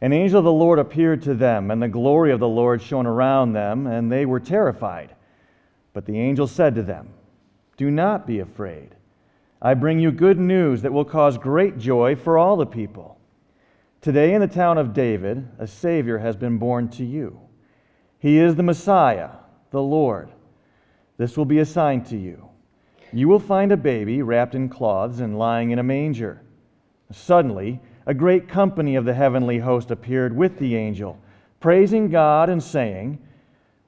An 0.00 0.14
angel 0.14 0.38
of 0.38 0.46
the 0.46 0.50
Lord 0.50 0.78
appeared 0.78 1.20
to 1.24 1.34
them, 1.34 1.70
and 1.70 1.82
the 1.82 1.88
glory 1.88 2.32
of 2.32 2.40
the 2.40 2.48
Lord 2.48 2.80
shone 2.80 3.06
around 3.06 3.52
them, 3.52 3.86
and 3.86 4.10
they 4.10 4.24
were 4.24 4.40
terrified. 4.40 5.14
But 5.92 6.06
the 6.06 6.18
angel 6.18 6.46
said 6.46 6.74
to 6.76 6.82
them, 6.82 7.10
Do 7.76 7.90
not 7.90 8.26
be 8.26 8.38
afraid. 8.38 8.94
I 9.60 9.74
bring 9.74 9.98
you 9.98 10.10
good 10.10 10.38
news 10.38 10.80
that 10.80 10.92
will 10.94 11.04
cause 11.04 11.36
great 11.36 11.76
joy 11.76 12.16
for 12.16 12.38
all 12.38 12.56
the 12.56 12.64
people. 12.64 13.17
Today, 14.00 14.34
in 14.34 14.40
the 14.40 14.46
town 14.46 14.78
of 14.78 14.94
David, 14.94 15.48
a 15.58 15.66
Savior 15.66 16.18
has 16.18 16.36
been 16.36 16.56
born 16.58 16.88
to 16.90 17.04
you. 17.04 17.40
He 18.20 18.38
is 18.38 18.54
the 18.54 18.62
Messiah, 18.62 19.30
the 19.70 19.82
Lord. 19.82 20.30
This 21.16 21.36
will 21.36 21.44
be 21.44 21.58
a 21.58 21.66
sign 21.66 22.04
to 22.04 22.16
you. 22.16 22.48
You 23.12 23.28
will 23.28 23.40
find 23.40 23.72
a 23.72 23.76
baby 23.76 24.22
wrapped 24.22 24.54
in 24.54 24.68
cloths 24.68 25.18
and 25.18 25.38
lying 25.38 25.72
in 25.72 25.80
a 25.80 25.82
manger. 25.82 26.42
Suddenly, 27.10 27.80
a 28.06 28.14
great 28.14 28.48
company 28.48 28.94
of 28.94 29.04
the 29.04 29.14
heavenly 29.14 29.58
host 29.58 29.90
appeared 29.90 30.36
with 30.36 30.58
the 30.58 30.76
angel, 30.76 31.18
praising 31.58 32.08
God 32.08 32.48
and 32.50 32.62
saying, 32.62 33.18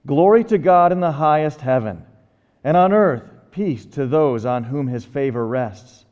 Glory 0.06 0.42
to 0.44 0.58
God 0.58 0.90
in 0.90 1.00
the 1.00 1.12
highest 1.12 1.60
heaven, 1.60 2.04
and 2.64 2.76
on 2.76 2.92
earth 2.92 3.22
peace 3.50 3.84
to 3.86 4.06
those 4.06 4.44
on 4.44 4.64
whom 4.64 4.86
his 4.86 5.04
favor 5.04 5.46
rests. 5.46 6.04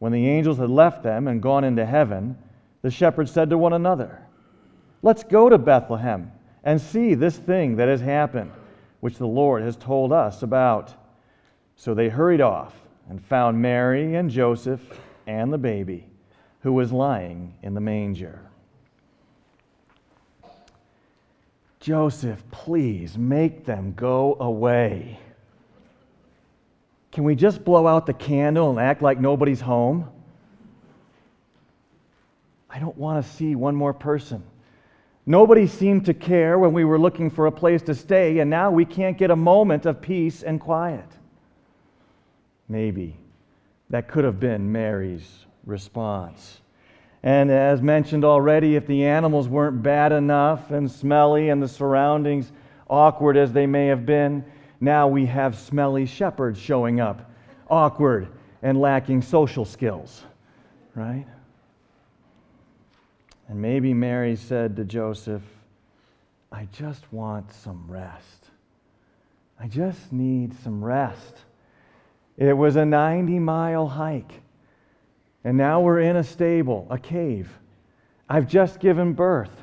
When 0.00 0.12
the 0.12 0.28
angels 0.28 0.58
had 0.58 0.70
left 0.70 1.02
them 1.02 1.28
and 1.28 1.40
gone 1.40 1.64
into 1.64 1.86
heaven, 1.86 2.36
the 2.84 2.90
shepherds 2.90 3.30
said 3.30 3.48
to 3.48 3.56
one 3.56 3.72
another, 3.72 4.20
Let's 5.00 5.24
go 5.24 5.48
to 5.48 5.56
Bethlehem 5.56 6.30
and 6.64 6.78
see 6.78 7.14
this 7.14 7.34
thing 7.34 7.76
that 7.76 7.88
has 7.88 8.02
happened, 8.02 8.52
which 9.00 9.16
the 9.16 9.26
Lord 9.26 9.62
has 9.62 9.74
told 9.74 10.12
us 10.12 10.42
about. 10.42 10.92
So 11.76 11.94
they 11.94 12.10
hurried 12.10 12.42
off 12.42 12.74
and 13.08 13.24
found 13.24 13.60
Mary 13.60 14.16
and 14.16 14.28
Joseph 14.28 14.82
and 15.26 15.50
the 15.50 15.56
baby, 15.56 16.06
who 16.60 16.74
was 16.74 16.92
lying 16.92 17.54
in 17.62 17.72
the 17.72 17.80
manger. 17.80 18.38
Joseph, 21.80 22.44
please 22.50 23.16
make 23.16 23.64
them 23.64 23.94
go 23.96 24.36
away. 24.38 25.18
Can 27.12 27.24
we 27.24 27.34
just 27.34 27.64
blow 27.64 27.86
out 27.86 28.04
the 28.04 28.12
candle 28.12 28.68
and 28.68 28.78
act 28.78 29.00
like 29.00 29.18
nobody's 29.18 29.62
home? 29.62 30.10
I 32.74 32.80
don't 32.80 32.98
want 32.98 33.24
to 33.24 33.32
see 33.32 33.54
one 33.54 33.76
more 33.76 33.94
person. 33.94 34.42
Nobody 35.26 35.68
seemed 35.68 36.06
to 36.06 36.14
care 36.14 36.58
when 36.58 36.72
we 36.72 36.84
were 36.84 36.98
looking 36.98 37.30
for 37.30 37.46
a 37.46 37.52
place 37.52 37.82
to 37.82 37.94
stay, 37.94 38.40
and 38.40 38.50
now 38.50 38.72
we 38.72 38.84
can't 38.84 39.16
get 39.16 39.30
a 39.30 39.36
moment 39.36 39.86
of 39.86 40.00
peace 40.00 40.42
and 40.42 40.60
quiet. 40.60 41.06
Maybe 42.68 43.16
that 43.90 44.08
could 44.08 44.24
have 44.24 44.40
been 44.40 44.72
Mary's 44.72 45.46
response. 45.64 46.60
And 47.22 47.48
as 47.48 47.80
mentioned 47.80 48.24
already, 48.24 48.74
if 48.74 48.88
the 48.88 49.04
animals 49.04 49.48
weren't 49.48 49.80
bad 49.80 50.10
enough 50.10 50.72
and 50.72 50.90
smelly 50.90 51.50
and 51.50 51.62
the 51.62 51.68
surroundings 51.68 52.50
awkward 52.90 53.36
as 53.36 53.52
they 53.52 53.66
may 53.66 53.86
have 53.86 54.04
been, 54.04 54.44
now 54.80 55.06
we 55.06 55.26
have 55.26 55.56
smelly 55.56 56.06
shepherds 56.06 56.58
showing 56.58 57.00
up, 57.00 57.30
awkward 57.70 58.28
and 58.62 58.80
lacking 58.80 59.22
social 59.22 59.64
skills, 59.64 60.24
right? 60.96 61.24
And 63.48 63.60
maybe 63.60 63.92
Mary 63.92 64.36
said 64.36 64.76
to 64.76 64.84
Joseph, 64.84 65.42
I 66.50 66.66
just 66.72 67.12
want 67.12 67.52
some 67.52 67.84
rest. 67.88 68.50
I 69.58 69.66
just 69.66 70.12
need 70.12 70.54
some 70.62 70.84
rest. 70.84 71.38
It 72.36 72.56
was 72.56 72.76
a 72.76 72.84
90 72.84 73.38
mile 73.38 73.86
hike. 73.86 74.42
And 75.44 75.56
now 75.56 75.80
we're 75.80 76.00
in 76.00 76.16
a 76.16 76.24
stable, 76.24 76.86
a 76.90 76.98
cave. 76.98 77.50
I've 78.28 78.48
just 78.48 78.80
given 78.80 79.12
birth. 79.12 79.62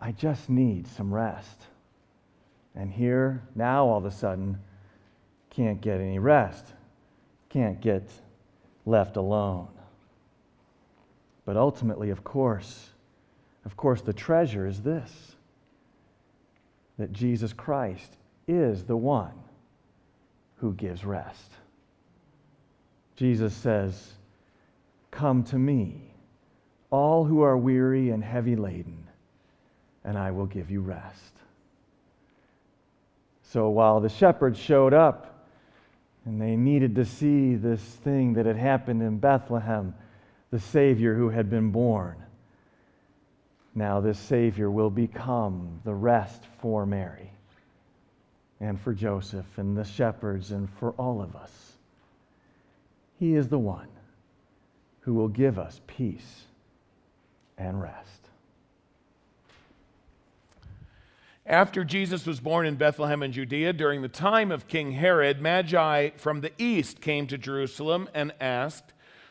I 0.00 0.12
just 0.12 0.48
need 0.48 0.86
some 0.86 1.12
rest. 1.12 1.62
And 2.74 2.92
here, 2.92 3.42
now 3.54 3.86
all 3.86 3.98
of 3.98 4.04
a 4.04 4.10
sudden, 4.10 4.58
can't 5.50 5.80
get 5.80 6.00
any 6.00 6.18
rest, 6.18 6.66
can't 7.48 7.80
get 7.80 8.08
left 8.86 9.16
alone. 9.16 9.68
But 11.44 11.56
ultimately, 11.56 12.10
of 12.10 12.22
course, 12.24 12.90
of 13.64 13.76
course, 13.76 14.02
the 14.02 14.12
treasure 14.12 14.66
is 14.66 14.82
this 14.82 15.36
that 16.98 17.12
Jesus 17.12 17.52
Christ 17.54 18.12
is 18.46 18.84
the 18.84 18.96
one 18.96 19.32
who 20.56 20.74
gives 20.74 21.04
rest. 21.04 21.50
Jesus 23.16 23.54
says, 23.54 24.12
Come 25.10 25.42
to 25.44 25.58
me, 25.58 26.12
all 26.90 27.24
who 27.24 27.40
are 27.40 27.56
weary 27.56 28.10
and 28.10 28.22
heavy 28.22 28.54
laden, 28.54 29.06
and 30.04 30.18
I 30.18 30.30
will 30.30 30.46
give 30.46 30.70
you 30.70 30.82
rest. 30.82 31.32
So 33.42 33.70
while 33.70 34.00
the 34.00 34.08
shepherds 34.08 34.58
showed 34.58 34.94
up 34.94 35.46
And 36.26 36.40
they 36.40 36.56
needed 36.56 36.94
to 36.96 37.04
see 37.04 37.54
this 37.54 37.80
thing 37.80 38.34
that 38.34 38.46
had 38.46 38.56
happened 38.56 39.02
in 39.02 39.18
Bethlehem, 39.18 39.94
the 40.50 40.60
Savior 40.60 41.14
who 41.14 41.28
had 41.28 41.48
been 41.48 41.70
born. 41.70 42.16
Now, 43.74 44.00
this 44.00 44.18
Savior 44.18 44.70
will 44.70 44.90
become 44.90 45.80
the 45.84 45.94
rest 45.94 46.42
for 46.60 46.84
Mary 46.84 47.30
and 48.60 48.80
for 48.80 48.92
Joseph 48.92 49.46
and 49.56 49.76
the 49.76 49.84
shepherds 49.84 50.50
and 50.50 50.68
for 50.78 50.90
all 50.92 51.22
of 51.22 51.36
us. 51.36 51.72
He 53.18 53.34
is 53.34 53.48
the 53.48 53.58
one 53.58 53.88
who 55.00 55.14
will 55.14 55.28
give 55.28 55.58
us 55.58 55.80
peace 55.86 56.42
and 57.56 57.80
rest. 57.80 58.28
After 61.46 61.84
Jesus 61.84 62.26
was 62.26 62.38
born 62.40 62.66
in 62.66 62.76
Bethlehem 62.76 63.22
in 63.22 63.32
Judea, 63.32 63.72
during 63.72 64.02
the 64.02 64.08
time 64.08 64.52
of 64.52 64.68
King 64.68 64.92
Herod, 64.92 65.40
Magi 65.40 66.10
from 66.16 66.42
the 66.42 66.52
east 66.58 67.00
came 67.00 67.26
to 67.26 67.38
Jerusalem 67.38 68.08
and 68.14 68.32
asked, 68.40 68.92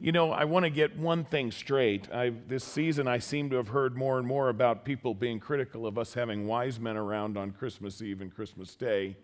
You 0.00 0.10
know, 0.10 0.32
I 0.32 0.44
want 0.44 0.64
to 0.64 0.70
get 0.70 0.98
one 0.98 1.24
thing 1.24 1.52
straight. 1.52 2.12
I, 2.12 2.32
this 2.48 2.64
season, 2.64 3.06
I 3.06 3.18
seem 3.18 3.48
to 3.50 3.56
have 3.56 3.68
heard 3.68 3.96
more 3.96 4.18
and 4.18 4.26
more 4.26 4.48
about 4.48 4.84
people 4.84 5.14
being 5.14 5.38
critical 5.38 5.86
of 5.86 5.98
us 5.98 6.14
having 6.14 6.46
wise 6.46 6.80
men 6.80 6.96
around 6.96 7.36
on 7.36 7.52
Christmas 7.52 8.02
Eve 8.02 8.20
and 8.20 8.34
Christmas 8.34 8.74
Day 8.74 9.16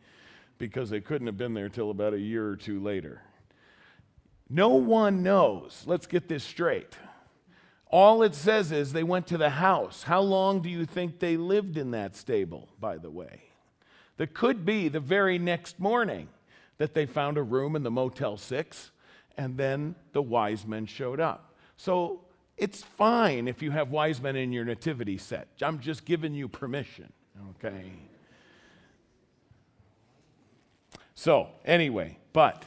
because 0.58 0.88
they 0.88 1.00
couldn't 1.00 1.26
have 1.26 1.36
been 1.36 1.54
there 1.54 1.68
till 1.68 1.90
about 1.90 2.14
a 2.14 2.20
year 2.20 2.48
or 2.48 2.56
two 2.56 2.80
later. 2.80 3.22
No 4.48 4.70
one 4.70 5.22
knows. 5.24 5.82
Let's 5.86 6.06
get 6.06 6.28
this 6.28 6.44
straight. 6.44 6.96
All 7.88 8.22
it 8.22 8.36
says 8.36 8.70
is 8.70 8.92
they 8.92 9.02
went 9.02 9.26
to 9.28 9.38
the 9.38 9.50
house. 9.50 10.04
How 10.04 10.20
long 10.20 10.60
do 10.60 10.68
you 10.68 10.86
think 10.86 11.18
they 11.18 11.36
lived 11.36 11.76
in 11.76 11.90
that 11.90 12.14
stable, 12.14 12.68
by 12.78 12.96
the 12.98 13.10
way? 13.10 13.42
That 14.18 14.34
could 14.34 14.64
be 14.64 14.88
the 14.88 15.00
very 15.00 15.38
next 15.38 15.80
morning 15.80 16.28
that 16.78 16.94
they 16.94 17.06
found 17.06 17.38
a 17.38 17.42
room 17.42 17.74
in 17.74 17.82
the 17.82 17.90
Motel 17.90 18.36
6 18.36 18.92
and 19.36 19.56
then 19.56 19.94
the 20.12 20.22
wise 20.22 20.66
men 20.66 20.86
showed 20.86 21.20
up. 21.20 21.54
So 21.76 22.20
it's 22.56 22.82
fine 22.82 23.48
if 23.48 23.62
you 23.62 23.70
have 23.70 23.90
wise 23.90 24.20
men 24.20 24.36
in 24.36 24.52
your 24.52 24.64
nativity 24.64 25.18
set. 25.18 25.48
I'm 25.62 25.80
just 25.80 26.04
giving 26.04 26.34
you 26.34 26.48
permission, 26.48 27.12
okay? 27.50 27.92
So, 31.14 31.48
anyway, 31.64 32.18
but 32.32 32.64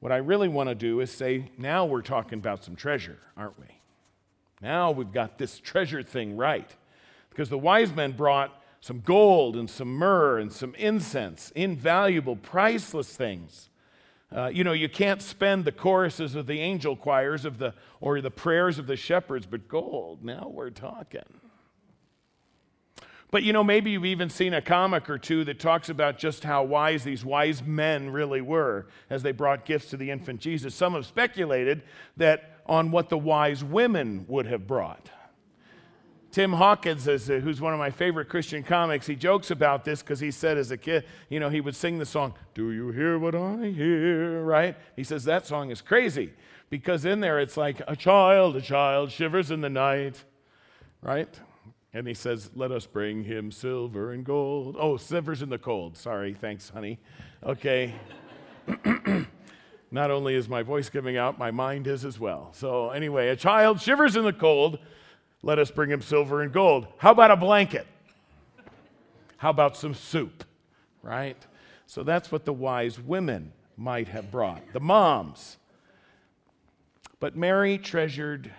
what 0.00 0.12
I 0.12 0.16
really 0.18 0.48
want 0.48 0.68
to 0.68 0.74
do 0.74 1.00
is 1.00 1.10
say 1.10 1.50
now 1.58 1.84
we're 1.84 2.02
talking 2.02 2.38
about 2.38 2.64
some 2.64 2.76
treasure, 2.76 3.18
aren't 3.36 3.58
we? 3.58 3.66
Now 4.60 4.90
we've 4.90 5.12
got 5.12 5.38
this 5.38 5.58
treasure 5.58 6.02
thing 6.02 6.36
right. 6.36 6.70
Because 7.30 7.48
the 7.48 7.58
wise 7.58 7.92
men 7.92 8.12
brought 8.12 8.62
some 8.80 9.00
gold 9.00 9.56
and 9.56 9.68
some 9.68 9.88
myrrh 9.88 10.38
and 10.38 10.52
some 10.52 10.74
incense, 10.76 11.50
invaluable, 11.54 12.36
priceless 12.36 13.14
things. 13.14 13.68
Uh, 14.34 14.50
you 14.52 14.64
know, 14.64 14.72
you 14.72 14.88
can't 14.88 15.22
spend 15.22 15.64
the 15.64 15.72
choruses 15.72 16.34
of 16.34 16.46
the 16.46 16.60
angel 16.60 16.96
choirs 16.96 17.44
of 17.44 17.58
the, 17.58 17.74
or 18.00 18.20
the 18.20 18.30
prayers 18.30 18.78
of 18.78 18.86
the 18.86 18.96
shepherds, 18.96 19.46
but 19.46 19.68
gold, 19.68 20.24
now 20.24 20.50
we're 20.52 20.70
talking. 20.70 21.22
But 23.30 23.42
you 23.42 23.52
know, 23.52 23.64
maybe 23.64 23.90
you've 23.90 24.04
even 24.04 24.30
seen 24.30 24.54
a 24.54 24.62
comic 24.62 25.10
or 25.10 25.18
two 25.18 25.44
that 25.44 25.58
talks 25.58 25.88
about 25.88 26.18
just 26.18 26.44
how 26.44 26.64
wise 26.64 27.04
these 27.04 27.24
wise 27.24 27.62
men 27.62 28.10
really 28.10 28.40
were 28.40 28.86
as 29.10 29.22
they 29.22 29.32
brought 29.32 29.64
gifts 29.64 29.90
to 29.90 29.96
the 29.96 30.10
infant 30.10 30.40
Jesus. 30.40 30.74
Some 30.74 30.94
have 30.94 31.06
speculated 31.06 31.82
that 32.16 32.60
on 32.66 32.90
what 32.90 33.08
the 33.08 33.18
wise 33.18 33.64
women 33.64 34.24
would 34.28 34.46
have 34.46 34.66
brought. 34.66 35.10
Tim 36.36 36.52
Hawkins, 36.52 37.08
is, 37.08 37.30
uh, 37.30 37.36
who's 37.36 37.62
one 37.62 37.72
of 37.72 37.78
my 37.78 37.88
favorite 37.88 38.28
Christian 38.28 38.62
comics, 38.62 39.06
he 39.06 39.16
jokes 39.16 39.50
about 39.50 39.86
this 39.86 40.02
because 40.02 40.20
he 40.20 40.30
said 40.30 40.58
as 40.58 40.70
a 40.70 40.76
kid, 40.76 41.06
you 41.30 41.40
know, 41.40 41.48
he 41.48 41.62
would 41.62 41.74
sing 41.74 41.96
the 41.96 42.04
song, 42.04 42.34
Do 42.52 42.72
you 42.72 42.90
hear 42.90 43.18
what 43.18 43.34
I 43.34 43.68
hear? 43.68 44.42
Right? 44.42 44.76
He 44.96 45.02
says 45.02 45.24
that 45.24 45.46
song 45.46 45.70
is 45.70 45.80
crazy 45.80 46.34
because 46.68 47.06
in 47.06 47.20
there 47.20 47.40
it's 47.40 47.56
like, 47.56 47.80
A 47.88 47.96
child, 47.96 48.54
a 48.54 48.60
child 48.60 49.12
shivers 49.12 49.50
in 49.50 49.62
the 49.62 49.70
night, 49.70 50.24
right? 51.00 51.40
And 51.94 52.06
he 52.06 52.12
says, 52.12 52.50
Let 52.54 52.70
us 52.70 52.84
bring 52.84 53.24
him 53.24 53.50
silver 53.50 54.12
and 54.12 54.22
gold. 54.22 54.76
Oh, 54.78 54.98
shivers 54.98 55.40
in 55.40 55.48
the 55.48 55.56
cold. 55.56 55.96
Sorry. 55.96 56.34
Thanks, 56.34 56.68
honey. 56.68 56.98
Okay. 57.42 57.94
Not 59.90 60.10
only 60.10 60.34
is 60.34 60.50
my 60.50 60.62
voice 60.62 60.90
giving 60.90 61.16
out, 61.16 61.38
my 61.38 61.50
mind 61.50 61.86
is 61.86 62.04
as 62.04 62.20
well. 62.20 62.50
So, 62.52 62.90
anyway, 62.90 63.28
a 63.28 63.36
child 63.36 63.80
shivers 63.80 64.16
in 64.16 64.24
the 64.24 64.34
cold 64.34 64.80
let 65.46 65.60
us 65.60 65.70
bring 65.70 65.90
him 65.90 66.02
silver 66.02 66.42
and 66.42 66.52
gold. 66.52 66.88
How 66.98 67.12
about 67.12 67.30
a 67.30 67.36
blanket? 67.36 67.86
How 69.36 69.50
about 69.50 69.76
some 69.76 69.94
soup? 69.94 70.42
Right? 71.02 71.36
So 71.86 72.02
that's 72.02 72.32
what 72.32 72.44
the 72.44 72.52
wise 72.52 72.98
women 72.98 73.52
might 73.76 74.08
have 74.08 74.32
brought, 74.32 74.60
the 74.72 74.80
moms. 74.80 75.56
But 77.20 77.36
Mary 77.36 77.78
treasured 77.78 78.50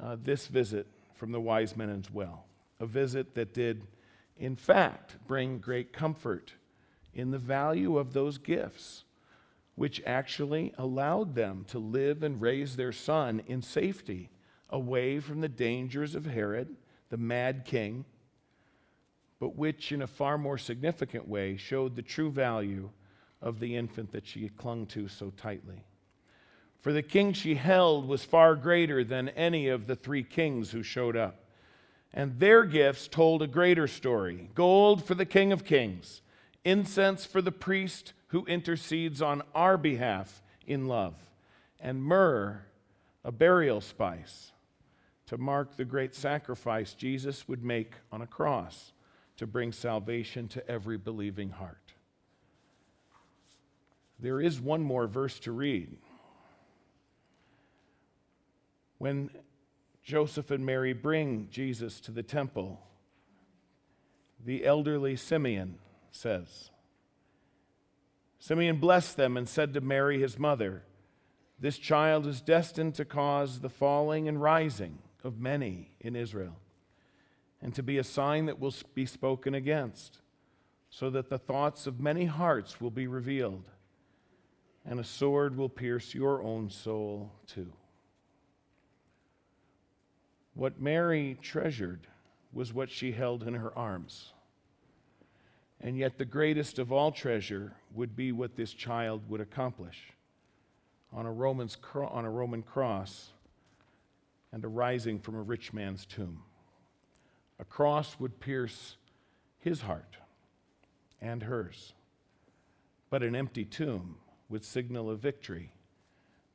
uh, 0.00 0.16
this 0.20 0.48
visit 0.48 0.88
from 1.14 1.30
the 1.30 1.40
wise 1.40 1.76
men 1.76 1.88
as 1.88 2.12
well, 2.12 2.46
a 2.80 2.86
visit 2.86 3.36
that 3.36 3.54
did, 3.54 3.86
in 4.36 4.56
fact, 4.56 5.18
bring 5.28 5.60
great 5.60 5.92
comfort 5.92 6.54
in 7.14 7.30
the 7.30 7.38
value 7.38 7.96
of 7.96 8.12
those 8.12 8.38
gifts, 8.38 9.04
which 9.76 10.02
actually 10.04 10.74
allowed 10.78 11.36
them 11.36 11.64
to 11.68 11.78
live 11.78 12.24
and 12.24 12.42
raise 12.42 12.74
their 12.74 12.92
son 12.92 13.40
in 13.46 13.62
safety 13.62 14.30
away 14.70 15.20
from 15.20 15.40
the 15.40 15.48
dangers 15.48 16.14
of 16.14 16.26
Herod, 16.26 16.76
the 17.10 17.16
mad 17.16 17.64
king, 17.64 18.04
but 19.40 19.56
which, 19.56 19.92
in 19.92 20.02
a 20.02 20.06
far 20.06 20.36
more 20.36 20.58
significant 20.58 21.28
way, 21.28 21.56
showed 21.56 21.94
the 21.94 22.02
true 22.02 22.30
value 22.30 22.90
of 23.40 23.60
the 23.60 23.76
infant 23.76 24.12
that 24.12 24.26
she 24.26 24.48
clung 24.48 24.86
to 24.86 25.08
so 25.08 25.30
tightly. 25.30 25.84
For 26.80 26.92
the 26.92 27.02
king 27.02 27.32
she 27.32 27.54
held 27.54 28.06
was 28.06 28.24
far 28.24 28.54
greater 28.56 29.04
than 29.04 29.28
any 29.30 29.68
of 29.68 29.86
the 29.86 29.96
three 29.96 30.22
kings 30.22 30.70
who 30.70 30.82
showed 30.82 31.16
up. 31.16 31.44
And 32.12 32.38
their 32.40 32.64
gifts 32.64 33.06
told 33.06 33.42
a 33.42 33.46
greater 33.46 33.86
story 33.86 34.50
gold 34.54 35.04
for 35.04 35.14
the 35.14 35.26
king 35.26 35.52
of 35.52 35.64
kings, 35.64 36.22
incense 36.64 37.24
for 37.24 37.42
the 37.42 37.52
priest 37.52 38.12
who 38.28 38.44
intercedes 38.46 39.22
on 39.22 39.42
our 39.54 39.76
behalf 39.76 40.42
in 40.66 40.86
love, 40.86 41.14
and 41.80 42.02
myrrh, 42.02 42.62
a 43.24 43.32
burial 43.32 43.80
spice 43.80 44.52
to 45.28 45.38
mark 45.38 45.76
the 45.76 45.84
great 45.84 46.14
sacrifice 46.14 46.94
Jesus 46.94 47.46
would 47.46 47.62
make 47.62 47.94
on 48.10 48.22
a 48.22 48.26
cross 48.26 48.92
to 49.36 49.46
bring 49.46 49.72
salvation 49.72 50.48
to 50.48 50.68
every 50.68 50.96
believing 50.96 51.50
heart. 51.50 51.92
There 54.18 54.40
is 54.40 54.60
one 54.60 54.82
more 54.82 55.06
verse 55.06 55.38
to 55.40 55.52
read. 55.52 55.96
When 58.96 59.30
Joseph 60.08 60.50
and 60.50 60.64
Mary 60.64 60.94
bring 60.94 61.48
Jesus 61.50 62.00
to 62.00 62.10
the 62.10 62.22
temple. 62.22 62.80
The 64.42 64.64
elderly 64.64 65.16
Simeon 65.16 65.78
says, 66.10 66.70
Simeon 68.38 68.78
blessed 68.78 69.18
them 69.18 69.36
and 69.36 69.46
said 69.46 69.74
to 69.74 69.82
Mary, 69.82 70.18
his 70.18 70.38
mother, 70.38 70.84
This 71.60 71.76
child 71.76 72.26
is 72.26 72.40
destined 72.40 72.94
to 72.94 73.04
cause 73.04 73.60
the 73.60 73.68
falling 73.68 74.26
and 74.26 74.40
rising 74.40 75.00
of 75.24 75.38
many 75.38 75.92
in 76.00 76.14
Israel, 76.16 76.56
and 77.60 77.74
to 77.74 77.82
be 77.82 77.98
a 77.98 78.04
sign 78.04 78.46
that 78.46 78.60
will 78.60 78.74
be 78.94 79.06
spoken 79.06 79.54
against, 79.54 80.18
so 80.90 81.10
that 81.10 81.28
the 81.28 81.38
thoughts 81.38 81.86
of 81.86 82.00
many 82.00 82.24
hearts 82.24 82.80
will 82.80 82.90
be 82.90 83.06
revealed, 83.06 83.64
and 84.84 84.98
a 84.98 85.04
sword 85.04 85.56
will 85.56 85.68
pierce 85.68 86.14
your 86.14 86.42
own 86.42 86.70
soul 86.70 87.32
too. 87.46 87.72
What 90.54 90.80
Mary 90.80 91.38
treasured 91.40 92.06
was 92.52 92.72
what 92.72 92.90
she 92.90 93.12
held 93.12 93.42
in 93.42 93.54
her 93.54 93.76
arms. 93.78 94.32
And 95.80 95.96
yet, 95.96 96.18
the 96.18 96.24
greatest 96.24 96.80
of 96.80 96.90
all 96.90 97.12
treasure 97.12 97.76
would 97.94 98.16
be 98.16 98.32
what 98.32 98.56
this 98.56 98.72
child 98.72 99.22
would 99.28 99.40
accomplish 99.40 100.12
on 101.12 101.26
a, 101.26 101.32
Roman's 101.32 101.76
on 101.94 102.24
a 102.24 102.30
Roman 102.30 102.62
cross 102.62 103.30
and 104.52 104.64
arising 104.64 105.18
from 105.18 105.34
a 105.34 105.42
rich 105.42 105.72
man's 105.72 106.06
tomb. 106.06 106.42
A 107.58 107.64
cross 107.64 108.16
would 108.18 108.40
pierce 108.40 108.96
his 109.58 109.82
heart 109.82 110.16
and 111.20 111.42
hers, 111.42 111.92
but 113.10 113.22
an 113.22 113.34
empty 113.34 113.64
tomb 113.64 114.16
would 114.48 114.64
signal 114.64 115.10
a 115.10 115.16
victory 115.16 115.72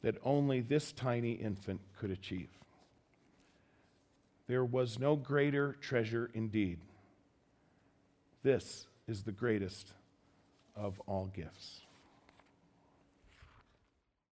that 0.02 0.18
only 0.24 0.62
this 0.62 0.92
tiny 0.92 1.34
infant 1.34 1.82
could 1.98 2.12
achieve. 2.12 2.50
There 4.48 4.66
was 4.66 5.00
no 5.00 5.16
greater 5.16 5.74
treasure 5.80 6.30
indeed. 6.34 6.80
This 8.44 8.88
is 9.08 9.24
the 9.24 9.32
greatest 9.32 9.94
of 10.76 11.00
all 11.08 11.28
gifts. 11.28 11.82